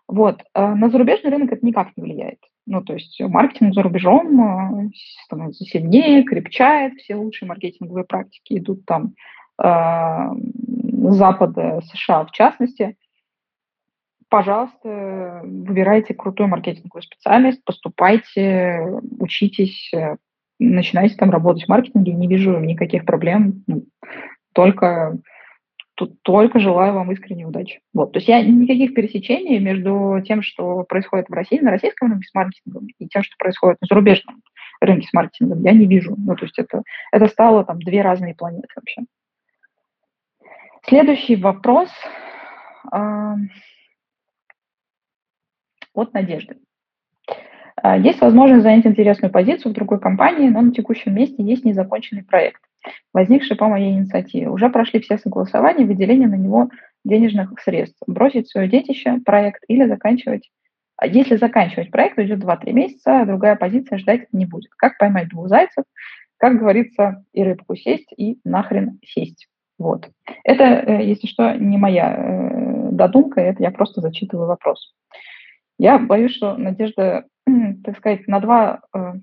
[0.06, 0.42] Вот.
[0.52, 2.38] А на зарубежный рынок это никак не влияет.
[2.66, 4.90] Ну, то есть маркетинг за рубежом а,
[5.24, 9.14] становится сильнее, крепчает, все лучшие маркетинговые практики идут там
[9.62, 10.30] э,
[11.10, 12.96] Запада, США в частности
[14.34, 18.80] пожалуйста, выбирайте крутую маркетинговую специальность, поступайте,
[19.20, 20.16] учитесь, э,
[20.58, 22.14] начинайте там работать в маркетинге.
[22.14, 23.84] Не вижу никаких проблем, ну,
[24.52, 25.18] только
[25.94, 27.80] тут только желаю вам искренней удачи.
[27.92, 28.12] Вот.
[28.12, 32.34] То есть я никаких пересечений между тем, что происходит в России, на российском рынке с
[32.34, 34.42] маркетингом, и тем, что происходит на зарубежном
[34.80, 36.14] рынке с маркетингом, я не вижу.
[36.16, 39.02] Ну, то есть это, это стало там две разные планеты вообще.
[40.86, 41.90] Следующий вопрос
[45.94, 46.56] от Надежды.
[47.84, 52.24] А, есть возможность занять интересную позицию в другой компании, но на текущем месте есть незаконченный
[52.24, 52.62] проект,
[53.12, 54.48] возникший по моей инициативе.
[54.48, 56.70] Уже прошли все согласования, выделение на него
[57.04, 57.98] денежных средств.
[58.06, 60.50] Бросить свое детище, проект или заканчивать.
[60.96, 64.70] А если заканчивать проект, уйдет 2-3 месяца, а другая позиция ждать не будет.
[64.78, 65.84] Как поймать двух зайцев?
[66.38, 69.46] Как говорится, и рыбку сесть, и нахрен сесть.
[69.78, 70.08] Вот.
[70.42, 74.94] Это, э, если что, не моя э, додумка, это я просто зачитываю вопрос.
[75.78, 77.24] Я боюсь, что Надежда,
[77.84, 79.14] так сказать, на два э,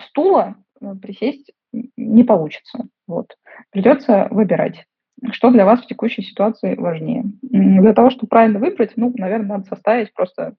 [0.00, 2.86] стула э, присесть не получится.
[3.06, 3.36] Вот.
[3.70, 4.86] Придется выбирать,
[5.32, 7.24] что для вас в текущей ситуации важнее.
[7.42, 10.54] Для того, чтобы правильно выбрать, ну, наверное, надо составить просто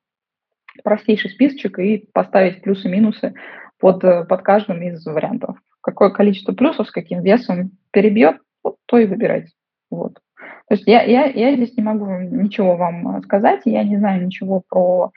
[0.84, 3.34] простейший списочек и поставить плюсы-минусы
[3.80, 5.58] под, э, под каждым из вариантов.
[5.82, 9.50] Какое количество плюсов с каким весом перебьет, вот, то и выбирать.
[9.90, 10.20] Вот.
[10.68, 14.62] То есть я, я, я здесь не могу ничего вам сказать, я не знаю ничего
[14.70, 15.12] про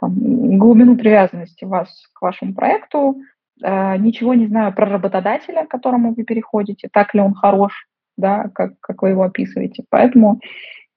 [0.00, 3.16] там, глубину привязанности вас к вашему проекту,
[3.62, 8.48] э, ничего не знаю про работодателя, к которому вы переходите, так ли он хорош, да,
[8.54, 9.84] как, как вы его описываете.
[9.90, 10.40] Поэтому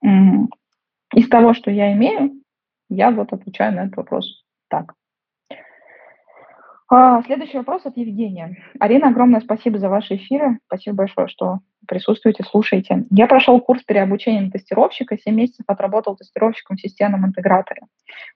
[0.04, 0.08] э,
[1.16, 2.32] из того, что я имею,
[2.90, 4.94] я вот отвечаю на этот вопрос так.
[6.92, 8.58] А, следующий вопрос от Евгения.
[8.80, 10.60] Арина, огромное спасибо за ваши эфиры.
[10.66, 11.60] Спасибо большое, что
[11.90, 13.06] присутствуете, слушаете.
[13.10, 17.82] Я прошел курс переобучения на тестировщика, 7 месяцев отработал тестировщиком в системном интеграторе.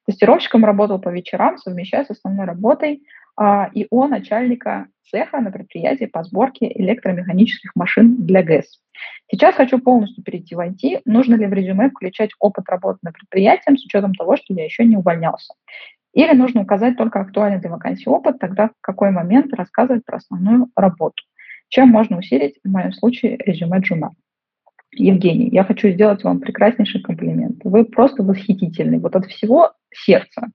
[0.06, 3.04] Тестировщиком работал по вечерам, совмещая с основной работой.
[3.36, 8.80] а, ИО начальника цеха на предприятии по сборке электромеханических машин для ГЭС.
[9.32, 11.02] Сейчас хочу полностью перейти в IT.
[11.06, 14.86] Нужно ли в резюме включать опыт работы на предприятии с учетом того, что я еще
[14.86, 15.56] не увольнялся?
[16.13, 20.70] Или нужно указать только актуальный для вакансии опыт, тогда в какой момент рассказывать про основную
[20.76, 21.24] работу?
[21.73, 24.12] Чем можно усилить, в моем случае, резюме джуна?
[24.91, 27.62] Евгений, я хочу сделать вам прекраснейший комплимент.
[27.63, 28.99] Вы просто восхитительный.
[28.99, 30.49] Вот от всего сердца.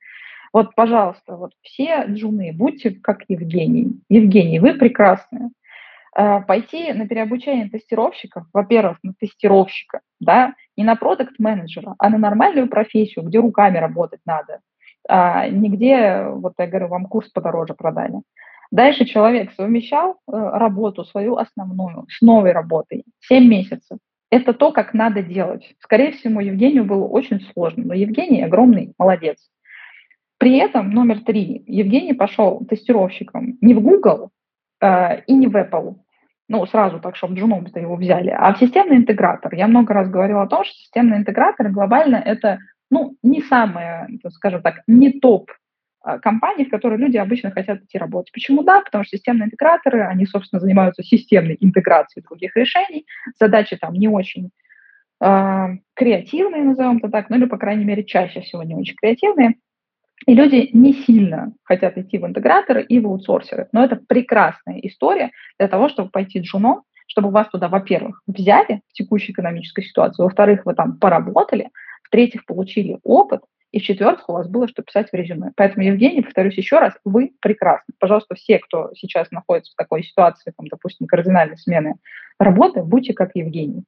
[0.53, 4.01] Вот, пожалуйста, вот все джуны, будьте как Евгений.
[4.09, 5.51] Евгений, вы прекрасные.
[6.13, 12.69] А, пойти на переобучение тестировщиков, во-первых, на тестировщика, да, не на продукт-менеджера, а на нормальную
[12.69, 14.61] профессию, где руками работать надо,
[15.09, 18.21] а нигде, вот я говорю, вам курс подороже продали.
[18.71, 23.99] Дальше человек совмещал э, работу свою основную с новой работой 7 месяцев.
[24.31, 25.75] Это то, как надо делать.
[25.81, 29.39] Скорее всего, Евгению было очень сложно, но Евгений огромный молодец.
[30.39, 31.65] При этом номер три.
[31.67, 34.31] Евгений пошел тестировщиком не в Google
[34.81, 35.97] э, и не в Apple,
[36.49, 39.55] ну, сразу так, чтобы джуном его взяли, а в системный интегратор.
[39.55, 42.59] Я много раз говорила о том, что системный интегратор глобально это,
[42.91, 45.51] ну, не самое, скажем так, не топ
[46.23, 48.33] компаний, в которые люди обычно хотят идти работать.
[48.33, 48.81] Почему да?
[48.81, 53.07] Потому что системные интеграторы, они, собственно, занимаются системной интеграцией других решений.
[53.39, 54.51] Задачи там не очень
[55.21, 59.55] э, креативные, назовем это так, ну или, по крайней мере, чаще всего не очень креативные.
[60.27, 63.69] И люди не сильно хотят идти в интеграторы и в аутсорсеры.
[63.73, 68.93] Но это прекрасная история для того, чтобы пойти джуном, чтобы вас туда, во-первых, взяли в
[68.93, 71.71] текущей экономической ситуации, во-вторых, вы там поработали,
[72.03, 75.53] в-третьих, получили опыт, и в-четвертых, у вас было что писать в резюме.
[75.57, 77.95] Поэтому, Евгений, повторюсь еще раз, вы прекрасны.
[77.99, 81.97] Пожалуйста, все, кто сейчас находится в такой ситуации, там, допустим, кардинальной смены
[82.39, 83.85] работы, будьте как Евгений.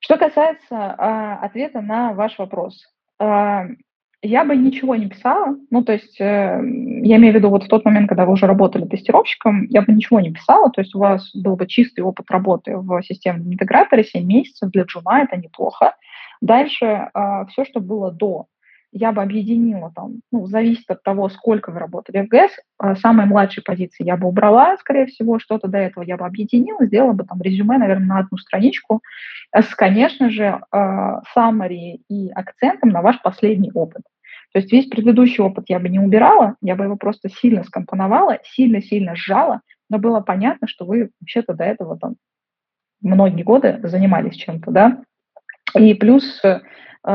[0.00, 2.84] Что касается а, ответа на ваш вопрос.
[3.18, 3.64] А,
[4.20, 5.56] я бы ничего не писала.
[5.70, 8.46] Ну, то есть, э, я имею в виду вот в тот момент, когда вы уже
[8.46, 10.70] работали тестировщиком, я бы ничего не писала.
[10.70, 14.84] То есть у вас был бы чистый опыт работы в системном интеграторе, 7 месяцев для
[14.84, 15.94] джуна, это неплохо.
[16.40, 18.46] Дальше э, все, что было до
[18.96, 22.52] я бы объединила там, ну, зависит от того, сколько вы работали в ГЭС.
[22.78, 26.86] А самые младшие позиции я бы убрала, скорее всего, что-то до этого я бы объединила,
[26.86, 29.02] сделала бы там резюме, наверное, на одну страничку
[29.52, 34.02] с, конечно же, summary и акцентом на ваш последний опыт.
[34.52, 38.38] То есть весь предыдущий опыт я бы не убирала, я бы его просто сильно скомпоновала,
[38.44, 42.14] сильно-сильно сжала, но было понятно, что вы вообще-то до этого там
[43.00, 45.02] многие годы занимались чем-то, да.
[45.76, 46.60] И плюс, э,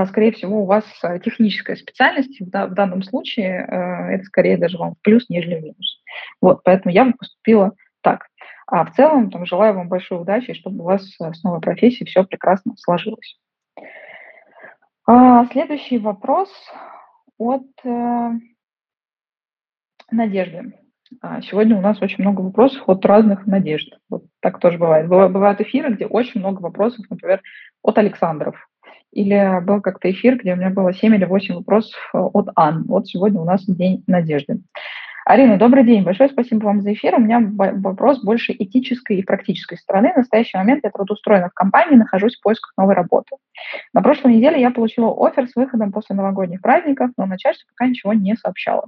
[0.08, 0.86] скорее всего, у вас
[1.24, 6.02] техническая специальность, в данном случае э, это скорее даже вам в плюс, нежели в минус.
[6.42, 8.28] Вот, поэтому я бы поступила так.
[8.68, 12.24] А в целом, там, желаю вам большой удачи, чтобы у вас с новой профессией все
[12.24, 13.40] прекрасно сложилось.
[15.08, 16.50] А, следующий вопрос
[17.38, 18.32] от э,
[20.12, 20.74] Надежды.
[21.22, 23.98] А, сегодня у нас очень много вопросов от разных надежд.
[24.10, 25.08] Вот так тоже бывает.
[25.08, 27.42] Бывают эфиры, где очень много вопросов, например,
[27.84, 28.56] от Александров.
[29.12, 32.84] Или был как-то эфир, где у меня было 7 или 8 вопросов э, от Ан.
[32.84, 34.60] Вот сегодня у нас День надежды.
[35.26, 36.04] Арина, добрый день.
[36.04, 37.16] Большое спасибо вам за эфир.
[37.16, 40.12] У меня вопрос больше этической и практической стороны.
[40.14, 43.36] В настоящий момент я трудоустроена в компании, нахожусь в поисках новой работы.
[43.94, 48.14] На прошлой неделе я получила офер с выходом после новогодних праздников, но начальство пока ничего
[48.14, 48.88] не сообщало.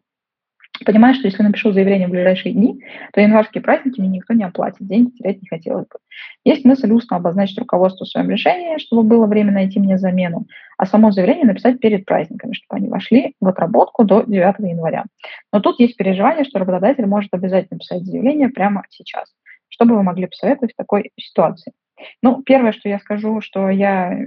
[0.85, 4.87] Понимаю, что если напишу заявление в ближайшие дни, то январские праздники мне никто не оплатит,
[4.87, 5.99] деньги терять не хотелось бы.
[6.43, 10.85] Есть мысль устно обозначить руководству в своем решении, чтобы было время найти мне замену, а
[10.85, 15.05] само заявление написать перед праздниками, чтобы они вошли в отработку до 9 января.
[15.53, 19.31] Но тут есть переживание, что работодатель может обязательно писать заявление прямо сейчас.
[19.69, 21.73] Что бы вы могли посоветовать в такой ситуации?
[22.23, 24.23] Ну, первое, что я скажу, что я э,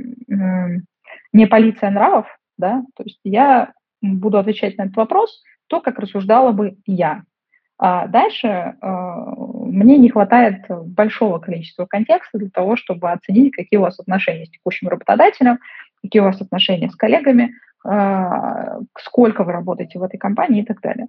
[1.32, 2.26] не полиция нравов,
[2.56, 7.22] да, то есть я буду отвечать на этот вопрос– то, как рассуждала бы я.
[7.76, 13.82] А дальше э, мне не хватает большого количества контекста для того, чтобы оценить, какие у
[13.82, 15.58] вас отношения с текущим работодателем,
[16.02, 17.52] какие у вас отношения с коллегами,
[17.84, 21.08] э, сколько вы работаете в этой компании и так далее.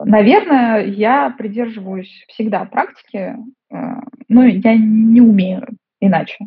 [0.00, 3.34] Наверное, я придерживаюсь всегда практики,
[3.70, 3.76] э,
[4.28, 5.66] ну, я не умею
[6.00, 6.46] иначе,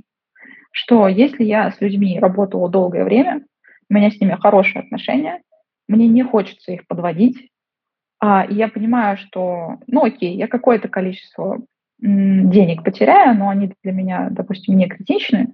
[0.71, 3.41] что если я с людьми работала долгое время,
[3.89, 5.41] у меня с ними хорошие отношения,
[5.87, 7.49] мне не хочется их подводить,
[8.19, 11.59] а, и я понимаю, что, ну окей, я какое-то количество
[11.99, 15.53] денег потеряю, но они для меня, допустим, не критичны,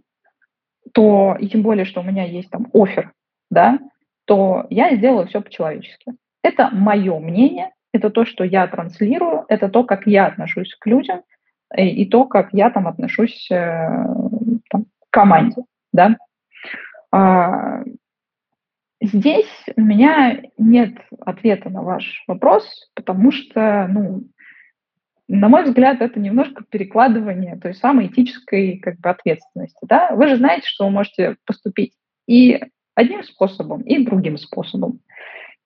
[0.94, 3.12] то, и тем более, что у меня есть там офер,
[3.50, 3.80] да,
[4.26, 6.14] то я сделаю все по-человечески.
[6.44, 11.22] Это мое мнение, это то, что я транслирую, это то, как я отношусь к людям,
[11.76, 13.56] и, и то, как я там отношусь э,
[14.70, 16.18] там, к команде, да.
[17.12, 17.84] А,
[19.02, 24.24] здесь у меня нет ответа на ваш вопрос, потому что, ну,
[25.28, 29.86] на мой взгляд, это немножко перекладывание той самой этической как бы, ответственности.
[29.88, 30.12] Да?
[30.14, 31.94] Вы же знаете, что вы можете поступить
[32.28, 32.60] и
[32.96, 35.02] одним способом, и другим способом.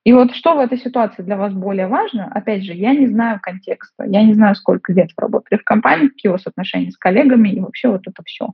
[0.04, 3.38] И вот что в этой ситуации для вас более важно, опять же, я не знаю
[3.40, 6.98] контекста, я не знаю, сколько лет вы работали в компании, какие у вас отношения с
[6.98, 8.48] коллегами и вообще вот это все.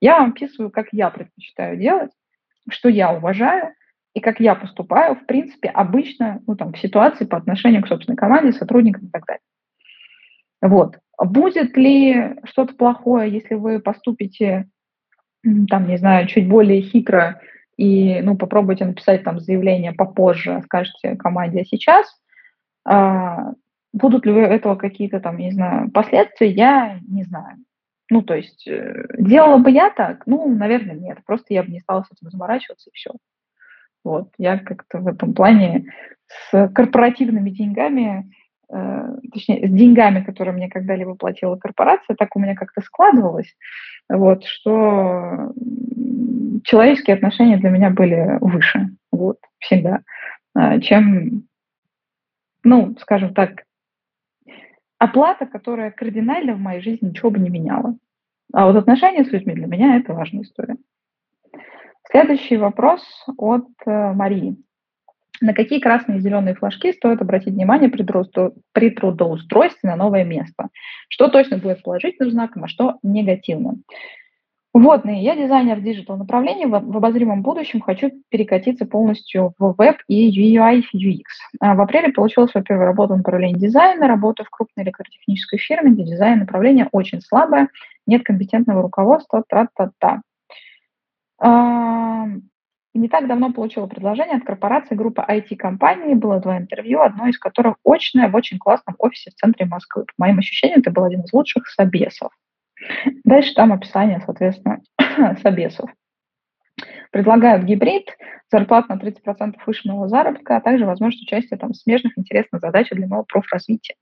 [0.00, 2.10] Я вам описываю, как я предпочитаю делать,
[2.68, 3.72] что я уважаю,
[4.16, 8.16] и как я поступаю, в принципе, обычно ну, там, в ситуации по отношению к собственной
[8.16, 9.42] команде, сотрудникам и так далее.
[10.62, 10.96] Вот.
[11.22, 14.70] Будет ли что-то плохое, если вы поступите,
[15.68, 17.42] там, не знаю, чуть более хитро
[17.76, 22.06] и, ну, попробуйте написать там заявление попозже, скажете команде сейчас,
[22.86, 23.52] а,
[23.92, 27.58] будут ли у этого какие-то там, не знаю, последствия, я не знаю.
[28.08, 30.26] Ну, то есть, э, делала бы я так?
[30.26, 31.18] Ну, наверное, нет.
[31.26, 33.10] Просто я бы не стала с этим заморачиваться, и все.
[34.06, 35.92] Вот, я как-то в этом плане
[36.28, 38.30] с корпоративными деньгами
[38.68, 43.54] Э, точнее, с деньгами, которые мне когда-либо платила корпорация, так у меня как-то складывалось,
[44.08, 45.52] вот, что
[46.64, 50.00] человеческие отношения для меня были выше, вот, всегда,
[50.54, 51.44] а, чем,
[52.64, 53.62] ну, скажем так,
[54.98, 57.96] оплата, которая кардинально в моей жизни ничего бы не меняла.
[58.52, 60.76] А вот отношения с людьми для меня это важная история.
[62.10, 63.02] Следующий вопрос
[63.36, 64.56] от э, Марии.
[65.40, 70.68] На какие красные и зеленые флажки стоит обратить внимание при, трудоустройстве на новое место?
[71.08, 73.82] Что точно будет положительным знаком, а что негативным?
[74.72, 75.22] Вводные.
[75.22, 76.66] Я дизайнер digital направления.
[76.66, 81.22] В, обозримом будущем хочу перекатиться полностью в веб и UI UX.
[81.60, 84.06] А в апреле получила свою первую работу в направлении дизайна.
[84.06, 87.68] Работаю в крупной электротехнической фирме, где дизайн направления очень слабое,
[88.06, 90.20] нет компетентного руководства, та-та-та.
[91.40, 96.14] Не так давно получила предложение от корпорации группы IT-компаний.
[96.14, 100.04] Было два интервью, одно из которых очное в очень классном офисе в центре Москвы.
[100.04, 102.32] По моим ощущениям, это был один из лучших собесов.
[103.24, 104.80] Дальше там описание, соответственно,
[105.42, 105.90] собесов.
[107.10, 108.16] Предлагают гибрид,
[108.50, 112.96] зарплату на 30% выше моего заработка, а также возможность участия там, в смежных интересных задачах
[112.98, 113.96] для моего профразвития.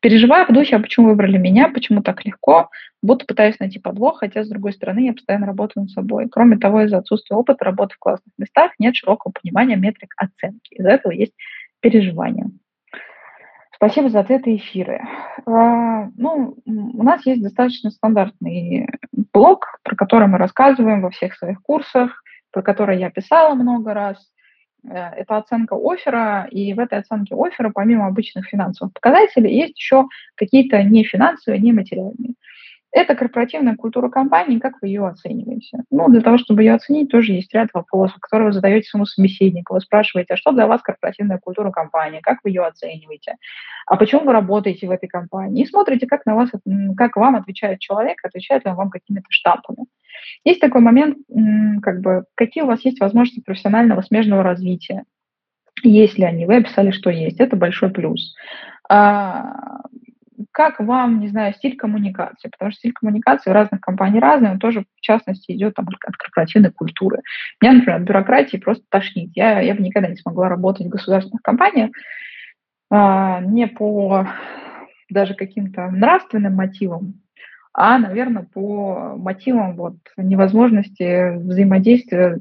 [0.00, 2.70] Переживаю в духе, а почему выбрали меня, почему так легко,
[3.02, 6.28] будто пытаюсь найти подвох, хотя, с другой стороны, я постоянно работаю над собой.
[6.28, 10.74] Кроме того, из-за отсутствия опыта работы в классных местах нет широкого понимания метрик оценки.
[10.74, 11.32] Из-за этого есть
[11.80, 12.50] переживания.
[13.74, 15.02] Спасибо за ответы эфиры.
[15.46, 18.88] А, ну, у нас есть достаточно стандартный
[19.32, 24.16] блог, про который мы рассказываем во всех своих курсах, про который я писала много раз.
[24.88, 30.06] Э, это оценка оффера, и в этой оценке оффера, помимо обычных финансовых показателей, есть еще
[30.34, 32.34] какие-то не финансовые, не материальные.
[32.92, 35.78] Это корпоративная культура компании, как вы ее оцениваете?
[35.90, 39.74] Ну, для того, чтобы ее оценить, тоже есть ряд вопросов, которые вы задаете своему собеседнику.
[39.74, 43.34] Вы спрашиваете, а что для вас корпоративная культура компании, как вы ее оцениваете,
[43.86, 46.50] а почему вы работаете в этой компании, и смотрите, как, на вас,
[46.96, 49.86] как вам отвечает человек, отвечает ли он вам какими-то штампами.
[50.44, 51.18] Есть такой момент,
[51.82, 55.04] как бы, какие у вас есть возможности профессионального смежного развития,
[55.82, 58.34] есть ли они, вы описали, что есть, это большой плюс.
[58.88, 59.80] А,
[60.52, 64.58] как вам, не знаю, стиль коммуникации, потому что стиль коммуникации у разных компаний разный, он
[64.58, 67.20] тоже, в частности, идет там, от корпоративной культуры.
[67.60, 69.30] Меня, например, от бюрократии просто тошнит.
[69.34, 71.90] Я, я бы никогда не смогла работать в государственных компаниях
[72.90, 74.28] а, не по
[75.10, 77.23] даже каким-то нравственным мотивам,
[77.74, 82.38] а, наверное, по мотивам вот, невозможности взаимодействия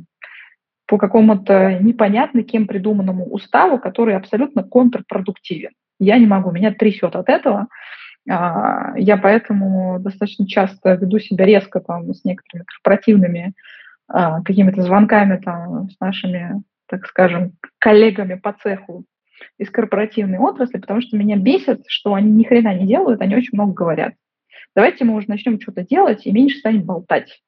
[0.86, 5.72] по какому-то непонятно кем придуманному уставу, который абсолютно контрпродуктивен.
[6.00, 7.68] Я не могу, меня трясет от этого.
[8.30, 13.54] А, я поэтому достаточно часто веду себя резко там, с некоторыми корпоративными
[14.08, 19.06] а, какими-то звонками там, с нашими, так скажем, коллегами по цеху
[19.58, 23.54] из корпоративной отрасли, потому что меня бесит, что они ни хрена не делают, они очень
[23.54, 24.14] много говорят.
[24.76, 27.42] Давайте мы уже начнем что-то делать и меньше станем болтать.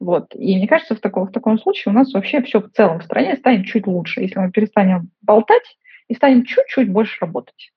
[0.00, 0.34] Вот.
[0.34, 3.04] И мне кажется, в таком, в таком случае у нас вообще все в целом в
[3.04, 7.70] стране станет чуть лучше, если мы перестанем болтать и станем чуть-чуть больше работать.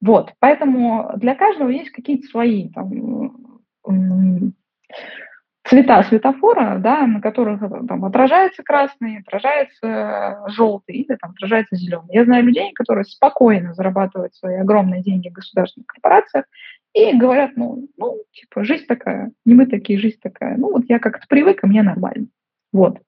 [0.00, 3.46] Вот, поэтому для каждого есть какие-то свои там,
[5.66, 12.14] цвета светофора, да, на которых там, отражается красный, отражается желтый или там, отражается зеленый.
[12.14, 16.44] Я знаю людей, которые спокойно зарабатывают свои огромные деньги в государственных корпорациях
[16.94, 20.56] и говорят, ну, ну, типа, жизнь такая, не мы такие, жизнь такая.
[20.56, 22.28] Ну, вот я как-то привык, и мне нормально.
[22.72, 23.00] Вот.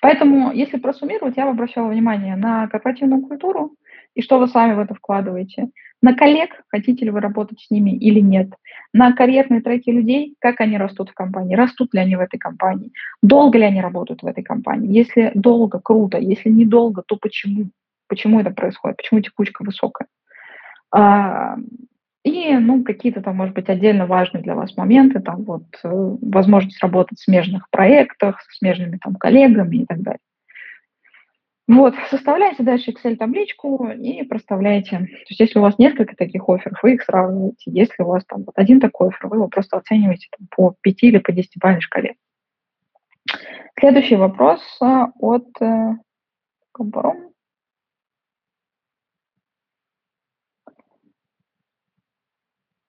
[0.00, 3.76] Поэтому, если просуммировать, я бы обращала внимание на корпоративную культуру,
[4.14, 5.68] и что вы сами в это вкладываете.
[6.02, 8.50] На коллег, хотите ли вы работать с ними или нет.
[8.92, 12.92] На карьерные треки людей, как они растут в компании, растут ли они в этой компании,
[13.22, 14.92] долго ли они работают в этой компании.
[14.92, 17.70] Если долго, круто, если недолго, то почему?
[18.08, 18.96] Почему это происходит?
[18.96, 20.08] Почему текучка высокая?
[22.24, 25.88] И, ну, какие-то там, может быть, отдельно важные для вас моменты, там вот э,
[26.22, 30.20] возможность работать в смежных проектах, с смежными там коллегами и так далее.
[31.66, 34.98] Вот, составляете дальше Excel-табличку и проставляете.
[34.98, 37.70] То есть если у вас несколько таких офферов, вы их сравниваете.
[37.70, 41.02] Если у вас там вот один такой оффер, вы его просто оцениваете там, по 5
[41.02, 42.14] или по 10 бальной шкале.
[43.80, 45.48] Следующий вопрос э, от
[46.72, 47.16] Компаром.
[47.16, 47.32] Э, а,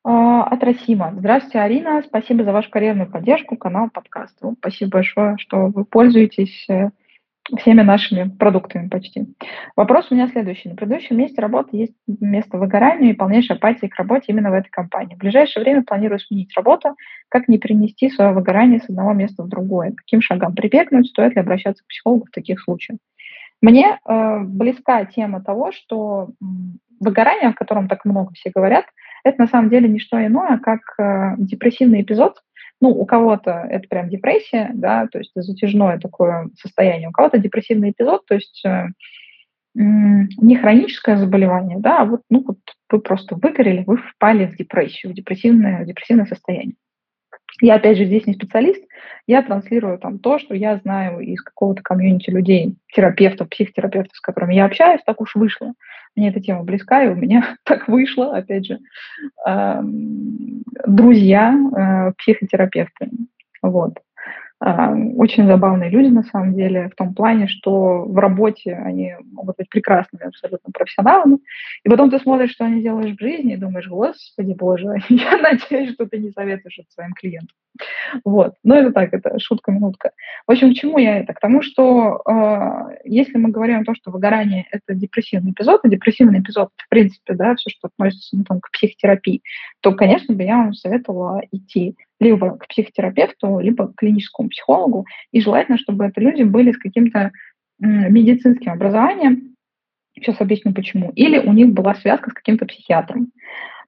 [0.03, 1.13] от Расима.
[1.17, 2.01] Здравствуйте, Арина.
[2.05, 4.37] Спасибо за вашу карьерную поддержку, канал, подкаст.
[4.59, 6.89] Спасибо большое, что вы пользуетесь э,
[7.57, 9.25] всеми нашими продуктами почти.
[9.75, 10.69] Вопрос у меня следующий.
[10.69, 14.69] На предыдущем месте работы есть место выгорания и полнейшей апатии к работе именно в этой
[14.69, 15.15] компании.
[15.15, 16.95] В ближайшее время планирую сменить работу.
[17.29, 19.91] Как не перенести свое выгорание с одного места в другое?
[19.91, 21.07] Каким шагам прибегнуть?
[21.07, 22.99] Стоит ли обращаться к психологу в таких случаях?
[23.61, 26.29] Мне э, близка тема того, что
[26.99, 28.85] выгорание, о котором так много все говорят,
[29.23, 32.41] это на самом деле не что иное, как э, депрессивный эпизод,
[32.81, 37.91] ну, у кого-то это прям депрессия, да, то есть затяжное такое состояние, у кого-то депрессивный
[37.91, 38.87] эпизод, то есть э,
[39.75, 42.59] не хроническое заболевание, да, а вот, ну, вот
[42.91, 46.75] вы просто выгорели, вы впали в депрессию, в депрессивное, в депрессивное состояние.
[47.61, 48.83] Я, опять же, здесь не специалист,
[49.27, 54.55] я транслирую там то, что я знаю из какого-то комьюнити людей, терапевтов, психотерапевтов, с которыми
[54.55, 55.73] я общаюсь, так уж вышло.
[56.15, 58.79] Мне эта тема близка, и у меня так вышло, опять же,
[59.47, 59.81] э,
[60.87, 63.09] друзья, э, психотерапевты.
[63.61, 63.93] Вот.
[64.63, 69.67] Очень забавные люди, на самом деле, в том плане, что в работе они могут быть
[69.69, 71.39] прекрасными абсолютно профессионалами,
[71.83, 75.93] и потом ты смотришь, что они делают в жизни, и думаешь, господи боже, я надеюсь,
[75.93, 77.57] что ты не советуешь это своим клиентам.
[78.23, 78.53] Вот.
[78.63, 80.11] Но это так, это шутка-минутка.
[80.47, 81.33] В общем, к чему я это?
[81.33, 85.89] К тому, что э, если мы говорим о том, что выгорание– это депрессивный эпизод, а
[85.89, 89.41] депрессивный эпизод, в принципе, да, все, что относится ну, там, к психотерапии,
[89.81, 95.41] то, конечно бы, я вам советовала идти либо к психотерапевту, либо к клиническому психологу, и
[95.41, 97.31] желательно, чтобы это люди были с каким-то
[97.79, 99.53] медицинским образованием,
[100.15, 103.31] сейчас объясню почему, или у них была связка с каким-то психиатром.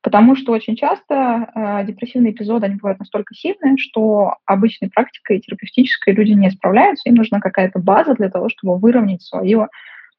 [0.02, 6.14] Потому что очень часто э, депрессивные эпизоды, они бывают настолько сильные, что обычной практикой терапевтической
[6.14, 9.68] люди не справляются, им нужна какая-то база для того, чтобы выровнять свое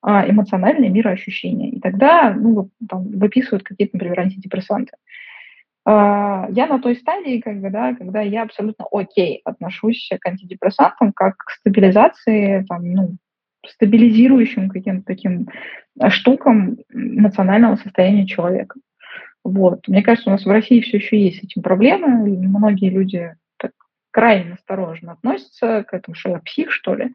[0.04, 1.70] э, эмоциональное мироощущение.
[1.70, 4.96] И тогда ну, там, выписывают какие-то, например, антидепрессанты.
[5.86, 11.36] Я на той стадии, как бы, да, когда я абсолютно окей отношусь к антидепрессантам как
[11.36, 13.16] к стабилизации, там, ну,
[13.68, 15.48] стабилизирующим каким-то таким
[16.08, 18.80] штукам эмоционального состояния человека.
[19.44, 19.86] Вот.
[19.86, 22.08] Мне кажется, у нас в России все еще есть с этим проблемы.
[22.08, 23.70] Многие люди так
[24.10, 27.12] крайне осторожно относятся к этому, что я псих, что ли.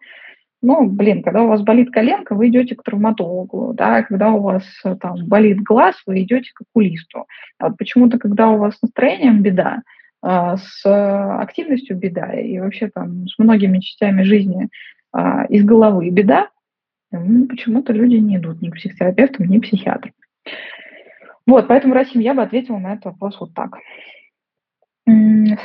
[0.62, 4.64] Ну, блин, когда у вас болит коленка, вы идете к травматологу, да, когда у вас
[5.00, 7.26] там болит глаз, вы идете к окулисту.
[7.58, 9.82] А вот почему-то, когда у вас настроением беда,
[10.22, 14.70] а, с активностью беда и вообще там с многими частями жизни
[15.50, 16.50] из головы беда,
[17.10, 20.14] почему-то люди не идут ни к психотерапевтам, ни к психиатрам.
[21.46, 23.78] Вот, поэтому, Расим, я бы ответила на этот вопрос вот так.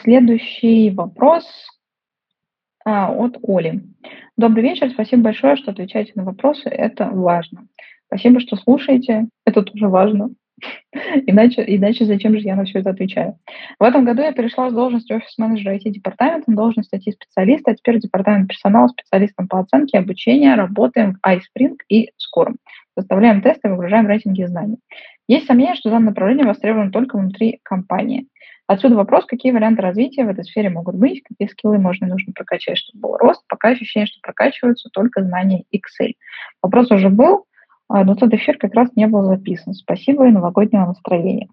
[0.02, 1.44] Следующий вопрос
[2.86, 3.82] а, от Оли.
[4.36, 7.66] Добрый вечер, спасибо большое, что отвечаете на вопросы, это важно.
[8.06, 10.30] Спасибо, что слушаете, это тоже важно.
[11.26, 13.38] Иначе, иначе зачем же я на все это отвечаю?
[13.80, 18.48] В этом году я перешла с должности офис-менеджера IT-департамента на должность IT-специалиста, а теперь департамент
[18.48, 20.56] персонала специалистом по оценке и обучению.
[20.56, 22.54] Работаем в iSpring и Scorm.
[22.96, 24.78] Составляем тесты, выгружаем рейтинги знаний.
[25.28, 28.28] Есть сомнение, что данное направление востребовано только внутри компании.
[28.68, 32.32] Отсюда вопрос, какие варианты развития в этой сфере могут быть, какие скиллы можно и нужно
[32.32, 33.42] прокачать, чтобы был рост.
[33.46, 36.14] Пока ощущение, что прокачиваются только знания Excel.
[36.62, 37.44] Вопрос уже был,
[37.88, 39.72] а, но тот эфир как раз не был записан.
[39.72, 41.48] Спасибо и новогоднего настроения.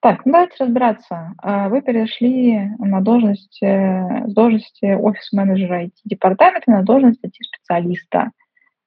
[0.00, 1.34] Так, ну давайте разбираться.
[1.38, 8.30] А, вы перешли на должность, э, с должности офис-менеджера IT-департамента на должность IT-специалиста,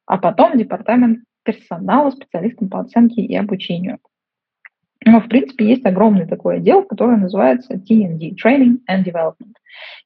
[0.06, 4.00] а потом департамент персонала, специалистам по оценке и обучению.
[5.06, 9.54] Но, в принципе, есть огромный такой отдел, который называется T&D, Training and Development.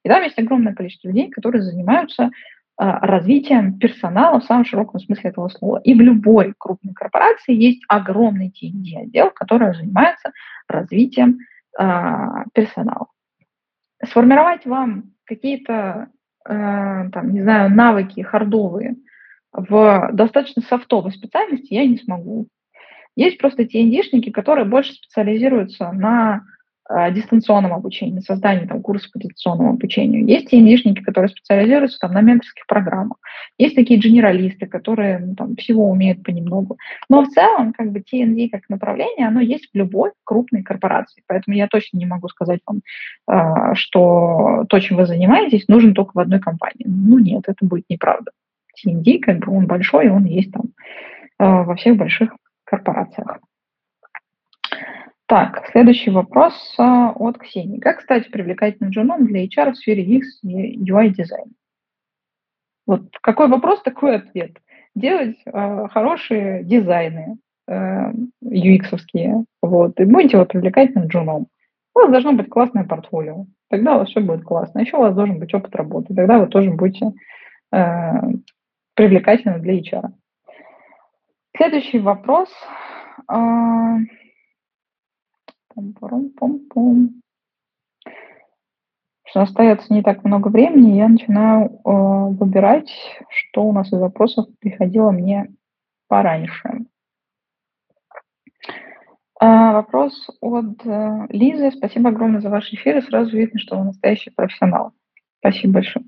[0.04, 2.30] И там есть огромное количество людей, которые занимаются
[2.76, 5.80] а, развитием персонала в самом широком смысле этого слова.
[5.84, 10.32] И в любой крупной корпорации есть огромный T&D отдел, который занимается
[10.68, 11.38] развитием
[11.78, 13.06] а, персонала.
[14.04, 16.08] Сформировать вам какие-то,
[16.44, 18.96] а, там, не знаю, навыки хардовые–
[19.52, 22.48] в достаточно софтовой специальности я не смогу.
[23.20, 26.40] Есть просто TND-шники, которые больше специализируются на
[26.88, 30.24] э, дистанционном обучении, создании там, курсов по дистанционному обучению.
[30.24, 33.18] Есть TND-шники, которые специализируются там, на менторских программах.
[33.58, 36.78] Есть такие генералисты, которые ну, там, всего умеют понемногу.
[37.10, 41.22] Но в целом как бы TND как направление, оно есть в любой крупной корпорации.
[41.26, 42.80] Поэтому я точно не могу сказать вам,
[43.30, 46.86] э, что то, чем вы занимаетесь, нужен только в одной компании.
[46.86, 48.30] Ну нет, это будет неправда.
[48.82, 50.70] TND, как бы он большой, он есть там
[51.38, 52.30] э, во всех больших
[52.70, 53.38] корпорациях.
[55.26, 57.78] Так, следующий вопрос э, от Ксении.
[57.78, 61.52] Как стать привлекательным женом для HR в сфере UX и UI дизайна?
[62.86, 64.56] Вот какой вопрос, такой ответ.
[64.96, 68.12] Делать э, хорошие дизайны э,
[68.42, 71.46] UX-овские, вот, и будете вот привлекательным джуном.
[71.94, 74.80] У вас должно быть классное портфолио, тогда у вас все будет классно.
[74.80, 77.12] Еще у вас должен быть опыт работы, тогда вы тоже будете
[77.72, 78.12] э,
[78.94, 80.10] привлекательным для HR.
[81.56, 82.48] Следующий вопрос.
[83.26, 83.96] А,
[89.30, 92.90] что остается не так много времени, я начинаю э, выбирать,
[93.28, 95.52] что у нас из вопросов приходило мне
[96.08, 96.86] пораньше.
[99.40, 101.70] Э, вопрос от э, Лизы.
[101.70, 104.92] Спасибо огромное за ваш эфир, и сразу видно, что вы настоящий профессионал.
[105.38, 106.04] Спасибо большое.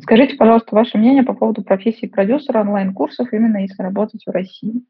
[0.00, 4.82] Скажите, пожалуйста, ваше мнение по поводу профессии продюсера онлайн-курсов, именно если работать в России.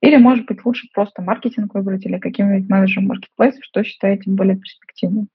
[0.00, 5.28] Или, может быть, лучше просто маркетинг выбрать или каким-нибудь менеджером маркетплейсов, что считаете более перспективным?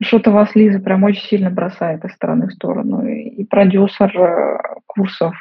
[0.00, 3.06] Что-то вас, Лиза, прям очень сильно бросает из стороны в сторону.
[3.06, 5.34] И продюсер э, курсов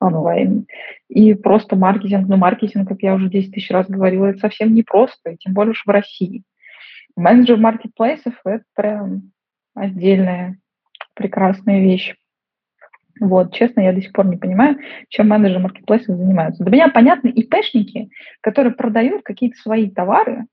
[0.00, 0.66] онлайн,
[1.08, 2.26] и просто маркетинг.
[2.26, 5.72] Но маркетинг, как я уже 10 тысяч раз говорила, это совсем непросто, и тем более
[5.72, 6.42] уж в России.
[7.16, 9.32] Менеджер маркетплейсов– это прям
[9.74, 10.58] отдельная
[11.14, 12.14] прекрасная вещь.
[13.20, 16.64] Вот, честно, я до сих пор не понимаю, чем менеджеры маркетплейсов занимаются.
[16.64, 18.08] Для меня понятны ИПшники,
[18.40, 20.46] которые продают какие-то свои товары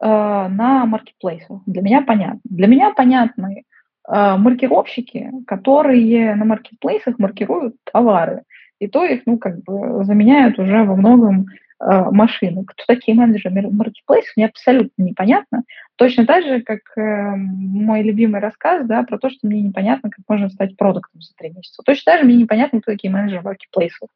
[0.00, 1.60] э, на маркетплейсах.
[1.66, 2.40] Для меня понятно.
[2.44, 3.62] Для меня понятны
[4.08, 8.42] э, маркировщики, которые на маркетплейсах маркируют товары.
[8.80, 11.46] И то их, ну, как бы заменяют уже во многом
[11.84, 12.64] машины.
[12.64, 15.64] Кто такие менеджеры маркетплейсов, мне абсолютно непонятно.
[15.96, 20.24] Точно так же, как э, мой любимый рассказ да, про то, что мне непонятно, как
[20.28, 21.82] можно стать продуктом за три месяца.
[21.84, 24.08] Точно так же мне непонятно, кто такие менеджеры маркетплейсов.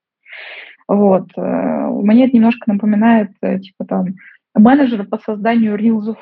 [0.88, 1.28] Вот.
[1.36, 4.06] Э, мне это немножко напоминает, э, типа там,
[4.54, 6.18] менеджера по созданию рилзов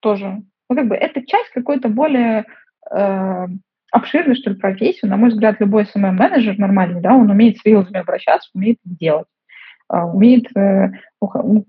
[0.00, 0.42] тоже.
[0.68, 2.44] Ну, как бы это часть какой-то более
[2.90, 3.46] э,
[3.92, 5.06] обширной, что ли, профессии.
[5.06, 8.96] На мой взгляд, любой SMM-менеджер нормальный, да, он умеет с reels ами обращаться, умеет это
[8.98, 9.26] делать.
[9.92, 10.90] А, умеет, э,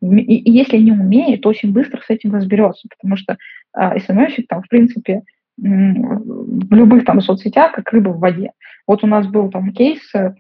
[0.02, 3.38] и если не умеет, очень быстро с этим разберется, потому что
[3.76, 5.24] SMM щик там, в принципе,
[5.58, 8.52] в любых там соцсетях, как рыба в воде.
[8.88, 10.36] Вот у нас был там кейс, э,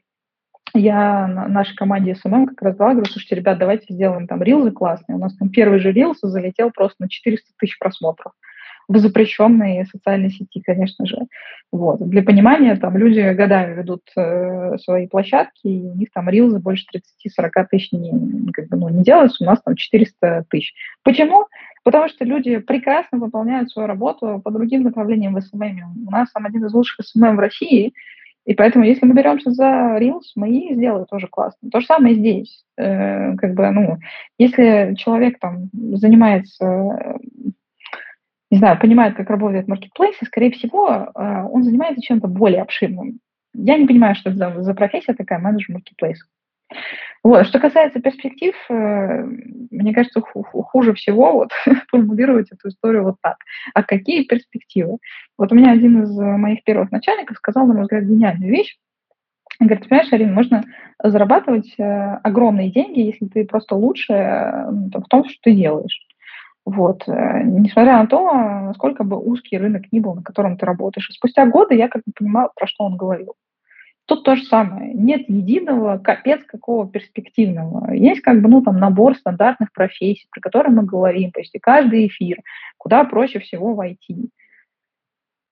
[0.73, 4.71] я нашей команде SMM как раз дала, говорю, слушайте, ребят, давайте сделаем там reels ы
[4.71, 5.17] классные.
[5.17, 8.31] У нас там первый же reels залетел просто на 400 тысяч просмотров
[8.87, 11.17] в запрещенной социальной сети, конечно же.
[11.71, 11.99] Вот.
[12.07, 16.59] Для понимания, там люди годами ведут э, свои площадки, и у них там reels ы
[16.59, 20.73] больше 30-40 тысяч не, как бы, ну, не делаются, у нас там 400 тысяч.
[21.03, 21.47] Почему?
[21.83, 26.07] Потому что люди прекрасно выполняют свою работу по другим направлениям в SMM.
[26.07, 27.93] У нас там один из лучших SMM в России,
[28.45, 31.69] и поэтому, если мы беремся за Reels, мы и сделаем тоже классно.
[31.69, 32.63] То же самое здесь.
[32.77, 33.97] Э, как бы, ну,
[34.37, 37.17] если человек там занимается
[38.53, 43.17] не знаю, понимает, как работает маркетплейс, и, скорее всего, э, он занимается чем-то более обширным.
[43.55, 46.19] Я не понимаю, что это за, за профессия такая, менеджер маркетплейс.
[47.23, 47.47] Вот.
[47.47, 49.23] Что касается перспектив, э,
[49.71, 51.49] мне кажется, хуже всего вот,
[51.89, 53.37] формулировать эту историю вот так.
[53.73, 54.99] А какие перспективы?
[55.35, 58.77] Вот у меня один из моих первых начальников сказал, на мой взгляд, гениальную вещь.
[59.59, 60.63] Он говорит, понимаешь, Арина, можно
[61.01, 61.83] зарабатывать э,
[62.23, 66.07] огромные деньги, если ты просто лучше в том, что ты делаешь.
[66.65, 67.03] Вот.
[67.07, 71.09] Э, несмотря на то, насколько бы узкий рынок ни был, на котором ты работаешь.
[71.09, 73.35] И спустя годы я как бы понимала, про что он говорил.
[74.05, 74.93] Тут то же самое.
[74.93, 77.93] Нет единого, капец какого перспективного.
[77.93, 81.59] Есть как бы, ну, там, набор стандартных профессий, про которые мы говорим, то есть и
[81.59, 82.39] каждый эфир,
[82.77, 84.29] куда проще всего войти.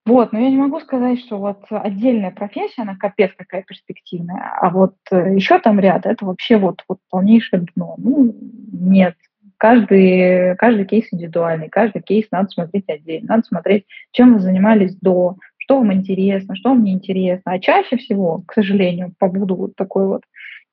[0.05, 4.71] Вот, но я не могу сказать, что вот отдельная профессия, она капец какая перспективная, а
[4.71, 7.93] вот э, еще там ряд, это вообще вот, вот полнейшее дно.
[7.97, 8.35] Ну,
[8.73, 9.15] нет,
[9.61, 15.35] каждый, каждый кейс индивидуальный, каждый кейс надо смотреть отдельно, надо смотреть, чем вы занимались до,
[15.59, 17.51] что вам интересно, что вам не интересно.
[17.51, 20.23] А чаще всего, к сожалению, побуду вот такой вот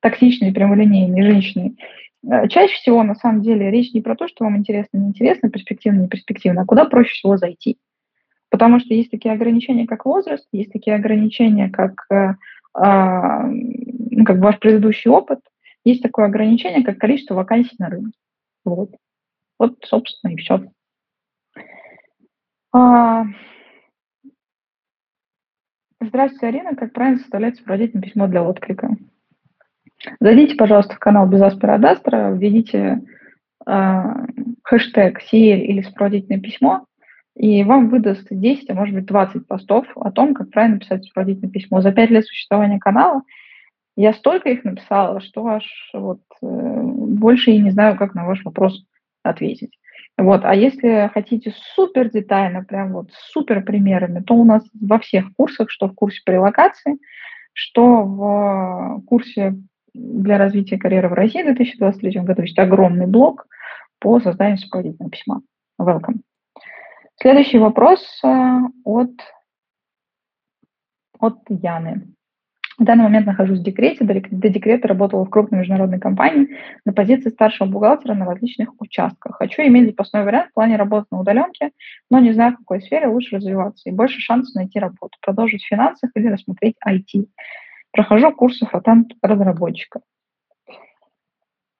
[0.01, 1.76] токсичной, прямолинейной женщиной,
[2.26, 5.51] э, чаще всего, на самом деле, речь не про то, что вам интересно, не интересно,
[5.51, 7.76] перспективно, не перспективно, а куда проще всего зайти.
[8.49, 12.34] Потому что есть такие ограничения, как возраст, есть такие ограничения, как, э, э,
[14.24, 15.41] как ваш предыдущий опыт,
[15.84, 18.16] есть такое ограничение, как количество вакансий на рынке.
[18.64, 18.90] Вот.
[19.59, 20.70] Вот, собственно, и все.
[22.72, 23.24] А...
[26.00, 26.76] Здравствуйте, Арина.
[26.76, 28.96] Как правильно составлять сопроводительное письмо для отклика?
[30.20, 31.76] Зайдите, пожалуйста, в канал без Аспера
[32.32, 33.02] введите
[33.66, 34.02] э,
[34.62, 36.86] хэштег CL или сопроводительное письмо,
[37.34, 41.50] и вам выдаст 10, а может быть 20 постов о том, как правильно писать сопроводительное
[41.50, 41.80] письмо.
[41.80, 43.22] За 5 лет существования канала
[44.01, 48.44] я столько их написала, что аж вот э, больше и не знаю, как на ваш
[48.44, 48.84] вопрос
[49.24, 49.76] ответить.
[50.16, 50.44] Вот.
[50.44, 55.68] А если хотите супер детально, прям вот супер примерами, то у нас во всех курсах,
[55.70, 56.99] что в курсе по релокации,
[57.53, 59.57] что в курсе
[59.94, 63.49] для развития карьеры в России в 2023 году есть огромный блок
[63.99, 65.42] по созданию сопроводительного письма.
[65.80, 66.20] Welcome.
[67.20, 69.11] Следующий вопрос э, от,
[71.18, 72.14] от Яны.
[72.79, 74.05] В данный момент нахожусь в декрете.
[74.05, 79.37] До, декрета работала в крупной международной компании на позиции старшего бухгалтера на различных участках.
[79.37, 81.72] Хочу иметь запасной вариант в плане работы на удаленке,
[82.09, 85.66] но не знаю, в какой сфере лучше развиваться и больше шансов найти работу, продолжить в
[85.66, 87.26] финансах или рассмотреть IT.
[87.91, 90.01] Прохожу курсы фронтенд-разработчика.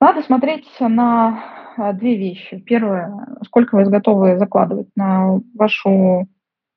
[0.01, 1.43] Надо смотреть на
[1.77, 2.57] а, две вещи.
[2.59, 6.27] Первое, сколько вы готовы закладывать на вашу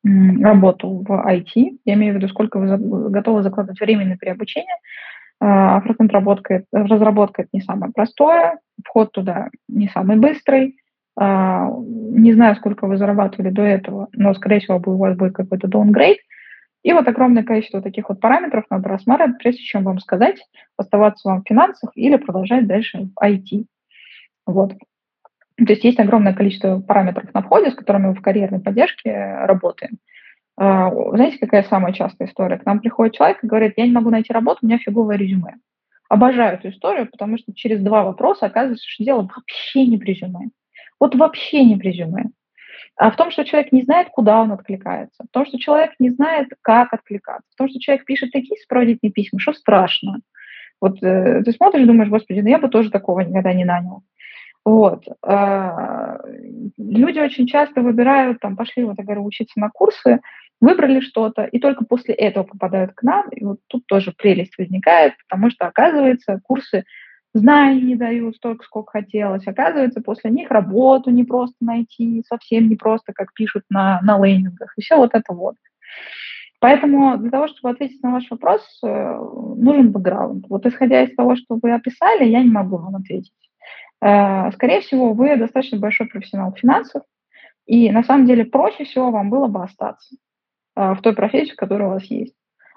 [0.05, 1.79] работу в IT.
[1.85, 4.75] Я имею в виду, сколько вы готовы закладывать времени при обучении.
[5.41, 10.77] А фронтенд-разработка разработка– это не самое простое, вход туда не самый быстрый.
[11.19, 15.67] А, не знаю, сколько вы зарабатывали до этого, но, скорее всего, у вас будет какой-то
[15.67, 16.19] downgrade.
[16.83, 20.41] И вот огромное количество таких вот параметров надо рассматривать, прежде чем вам сказать,
[20.77, 23.67] оставаться вам в финансах или продолжать дальше в IT.
[24.47, 24.75] Вот.
[25.65, 29.99] То есть есть огромное количество параметров на входе, с которыми мы в карьерной поддержке работаем.
[30.57, 32.59] А, знаете, какая самая частая история?
[32.59, 35.57] К нам приходит человек и говорит, я не могу найти работу, у меня фиговое резюме.
[36.09, 40.51] Обожаю эту историю, потому что через два вопроса оказывается, что дело вообще не в резюме.
[41.01, 42.25] Вот вообще не в резюме.
[42.97, 46.11] А в том, что человек не знает, куда он откликается, в том, что человек не
[46.11, 50.21] знает, как откликаться, в том, что человек пишет такие сопроводительные письма, что страшно.
[50.81, 54.03] Вот э, ты смотришь, думаешь, господи, ну я бы тоже такого никогда не нанял.
[54.65, 55.05] Вот.
[55.27, 56.19] Э,
[56.79, 60.21] люди очень часто выбирают, там, пошли, вот я говорю, учиться на курсы,
[60.61, 65.15] выбрали что-то, и только после этого попадают к нам, и вот тут тоже прелесть возникает,
[65.29, 66.85] потому что, оказывается, курсы
[67.35, 69.47] знаний не дают столько, сколько хотелось.
[69.47, 74.73] Оказывается, после них работу не просто найти, совсем не просто, как пишут на, на лендингах,
[74.77, 75.57] и все вот это вот.
[76.61, 78.87] Поэтому для того, чтобы ответить на ваш вопрос, э,
[79.57, 80.47] нужен бэкграунд.
[80.49, 83.33] Вот исходя из того, что вы описали, я не могу вам ответить.
[84.03, 87.03] Э, скорее всего, вы достаточно большой профессионал финансов,
[87.67, 90.17] и на самом деле проще всего вам было бы остаться
[90.77, 92.35] э, в той профессии, которая у вас есть.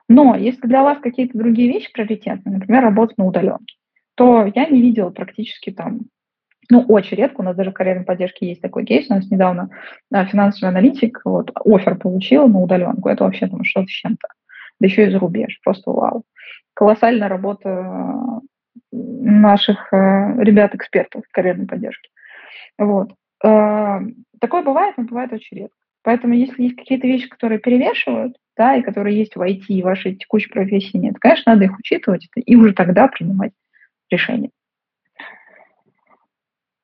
[0.08, 3.76] Но если для вас какие-то другие вещи приоритетны, например, работа на удаленке,
[4.14, 6.02] то я не видела практически там,
[6.70, 9.70] ну, очень редко, у нас даже в карьерной поддержке есть такой кейс, у нас недавно
[10.12, 14.28] да, финансовый аналитик вот, офер получил на удаленку, это вообще там что-то с чем-то,
[14.80, 16.24] да еще и за рубеж, просто вау.
[16.76, 18.42] Колоссальная работа
[18.92, 22.10] наших э, ребят-экспертов карьерной поддержке.
[22.78, 23.12] Вот.
[23.44, 24.00] Э,
[24.40, 25.78] такое бывает, но бывает очень редко.
[26.04, 30.16] Поэтому если есть какие-то вещи, которые перевешивают, да, и которые есть в IT, и вашей
[30.16, 33.52] текущей профессии нет, конечно, надо их учитывать и уже тогда принимать
[34.10, 34.52] решение.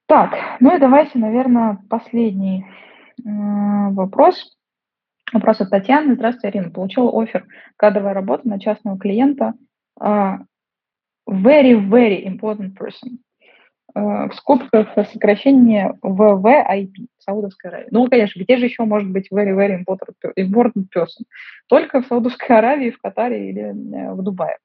[0.08, 4.58] Так, ну и давайте, наверное, последний э, вопрос.
[5.32, 6.16] Вопрос от Татьяны.
[6.16, 6.72] Здравствуйте, Арина.
[6.72, 7.46] Получила офер
[7.78, 9.54] кадровая работа на частного клиента.
[9.98, 10.40] Uh,
[11.28, 13.20] very, very important person.
[13.94, 17.88] Uh, в скобках сокращение VVIP, Саудовская Аравия.
[17.92, 21.26] Ну, конечно, где же еще может быть very, very important, person?
[21.68, 24.60] Только в Саудовской Аравии, в Катаре или э, в Дубае.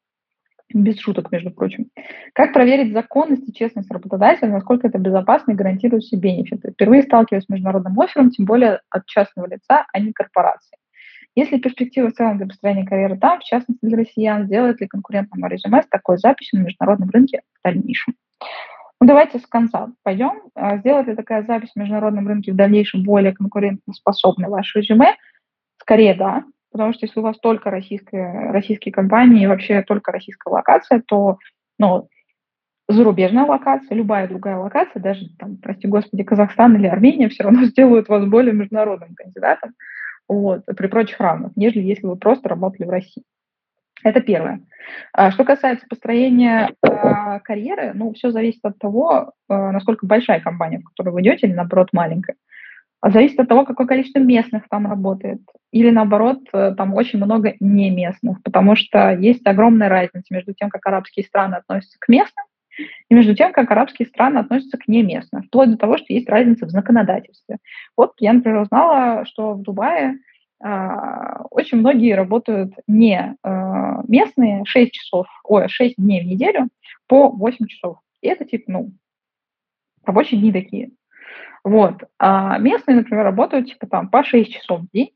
[0.72, 1.90] Без шуток, между прочим.
[2.34, 6.70] Как проверить законность и честность работодателя, насколько это безопасно и гарантирует все бенефиты?
[6.70, 10.76] Впервые сталкиваюсь с международным оффером, тем более от частного лица, а не корпорации.
[11.36, 14.88] Есть ли перспектива в целом для построения карьеры там, в частности для россиян, сделает ли
[14.88, 18.14] конкурентному резюме с такой записью на международном рынке в дальнейшем?
[19.00, 20.42] Ну, давайте с конца пойдем.
[20.54, 25.14] А, сделает ли такая запись в международном рынке в дальнейшем более конкурентоспособной ваше резюме?
[25.78, 26.44] Скорее, да
[26.76, 31.38] потому что если у вас только российская, российские компании и вообще только российская локация, то
[31.78, 32.08] ну,
[32.86, 38.08] зарубежная локация, любая другая локация, даже, там, прости господи, Казахстан или Армения, все равно сделают
[38.08, 39.72] вас более международным кандидатом
[40.28, 43.22] вот, при прочих равных, нежели если вы просто работали в России.
[44.02, 44.60] Это первое.
[45.12, 50.78] А что касается построения э, карьеры, ну, все зависит от того, э, насколько большая компания,
[50.78, 52.36] в которую вы идете, или, наоборот, маленькая.
[53.04, 55.40] Зависит от того, какое количество местных там работает.
[55.72, 60.70] Или наоборот, э, там очень много не местных, потому что есть огромная разница между тем,
[60.70, 62.45] как арабские страны относятся к местным,
[63.08, 66.66] И между тем, как арабские страны относятся к неместным, вплоть до того, что есть разница
[66.66, 67.58] в законодательстве.
[67.96, 70.18] Вот я, например, узнала, что в Дубае
[70.62, 76.68] а, очень многие работают не а, местные 6 часов, ой, 6 дней в неделю
[77.06, 77.98] по 8 часов.
[78.22, 78.92] И это типа, ну,
[80.04, 80.90] рабочие дни такие.
[81.64, 82.04] Вот.
[82.18, 85.10] А местные, например, работают типа там по 6 часов в день,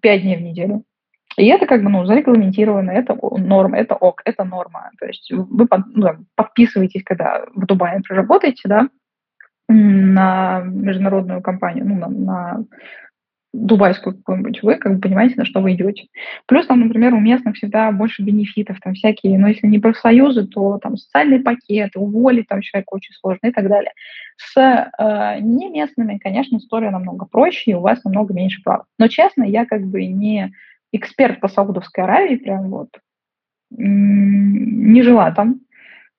[0.00, 0.84] 5 дней в неделю.
[1.38, 4.90] И это как бы, ну, зарегламентировано, это норма, это ок, это норма.
[4.98, 8.88] То есть вы ну, подписываетесь, когда в Дубае проработаете, да,
[9.68, 12.64] на международную компанию, ну, на, на
[13.52, 16.08] дубайскую какую-нибудь, вы как бы понимаете, на что вы идете.
[16.46, 20.78] Плюс там, например, у местных всегда больше бенефитов, там всякие, но если не профсоюзы, то
[20.78, 23.92] там социальные пакеты, уволить там человека очень сложно и так далее.
[24.36, 28.84] С э, не местными, конечно, история намного проще, и у вас намного меньше прав.
[28.98, 30.52] Но, честно, я как бы не
[30.92, 32.88] эксперт по Саудовской Аравии, прям вот,
[33.70, 35.60] не жила там,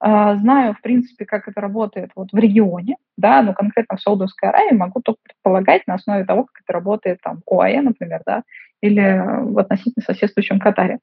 [0.01, 4.49] а, знаю, в принципе, как это работает вот в регионе, да, но конкретно в Саудовской
[4.49, 8.43] Аравии могу только предполагать на основе того, как это работает там ОАЭ, например, да,
[8.81, 10.99] или в относительно соседствующем Катаре.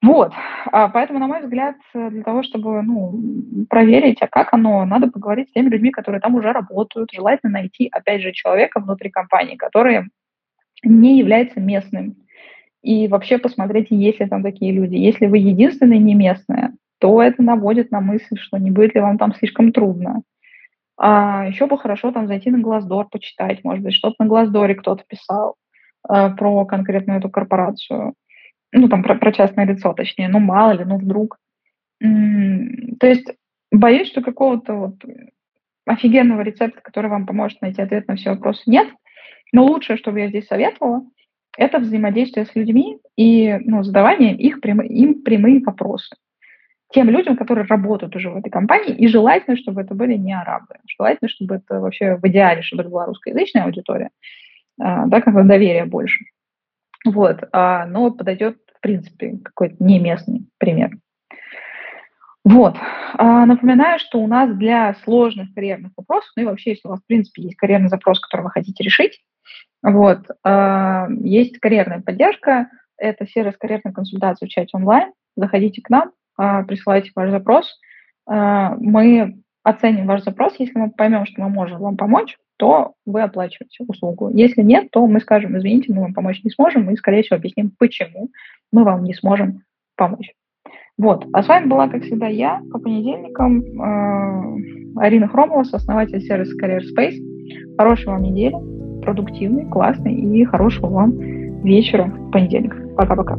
[0.00, 0.32] Вот,
[0.70, 3.18] а поэтому, на мой взгляд, для того, чтобы ну,
[3.70, 7.88] проверить, а как оно, надо поговорить с теми людьми, которые там уже работают, желательно найти,
[7.90, 10.10] опять же, человека внутри компании, который
[10.88, 12.16] не является местным,
[12.82, 14.94] и вообще посмотреть, есть ли там такие люди.
[14.96, 19.18] Если вы единственные не местные, то это наводит на мысль, что не будет ли вам
[19.18, 20.22] там слишком трудно.
[20.96, 25.02] А еще бы хорошо там зайти на Глаздор, почитать, может быть, что-то на Глаздоре кто-то
[25.08, 25.56] писал
[26.08, 28.14] э, про конкретную эту корпорацию.
[28.72, 30.28] Ну, там, про, про частное лицо, точнее.
[30.28, 31.38] Ну, мало ли, ну, вдруг.
[32.00, 33.32] М-м, то есть
[33.72, 34.94] боюсь, что какого-то вот
[35.86, 38.88] офигенного рецепта, который вам поможет найти ответ на все вопросы, нет.
[39.54, 41.02] Но лучшее, что бы я здесь советовала,
[41.56, 46.16] это взаимодействие с людьми и ну, задавание их прям, им прямые вопросы
[46.92, 50.76] тем людям, которые работают уже в этой компании, и желательно, чтобы это были не арабы.
[50.86, 54.10] Желательно, чтобы это вообще в идеале, чтобы это была русскоязычная аудитория,
[54.80, 56.24] а, да, как бы доверия больше.
[57.04, 60.90] Вот, а, но подойдет, в принципе, какой-то не местный пример.
[62.44, 62.76] Вот.
[63.14, 67.00] А, напоминаю, что у нас для сложных карьерных вопросов, ну и вообще, если у вас,
[67.00, 69.20] в принципе, есть карьерный запрос, который вы хотите решить,
[69.84, 70.26] вот,
[71.20, 75.12] есть карьерная поддержка, это сервис карьерной консультации в чате онлайн.
[75.36, 77.78] Заходите к нам, а, присылайте ваш запрос.
[78.26, 80.54] А, мы оценим ваш запрос.
[80.58, 84.30] Если мы поймем, что мы можем вам помочь, то вы оплачиваете услугу.
[84.32, 87.72] Если нет, то мы скажем, извините, мы вам помочь не сможем, и, скорее всего, объясним,
[87.78, 88.30] почему
[88.72, 89.62] мы вам не сможем
[89.96, 90.32] помочь.
[90.96, 91.26] Вот.
[91.32, 93.64] А с вами была, как всегда, я по понедельникам,
[94.96, 97.16] Арина Хромова, основатель сервиса Career Space.
[97.76, 98.54] Хорошей вам недели,
[99.04, 101.12] продуктивной, классной и хорошего вам
[101.62, 102.74] вечера в понедельник.
[102.96, 103.36] Пока-пока.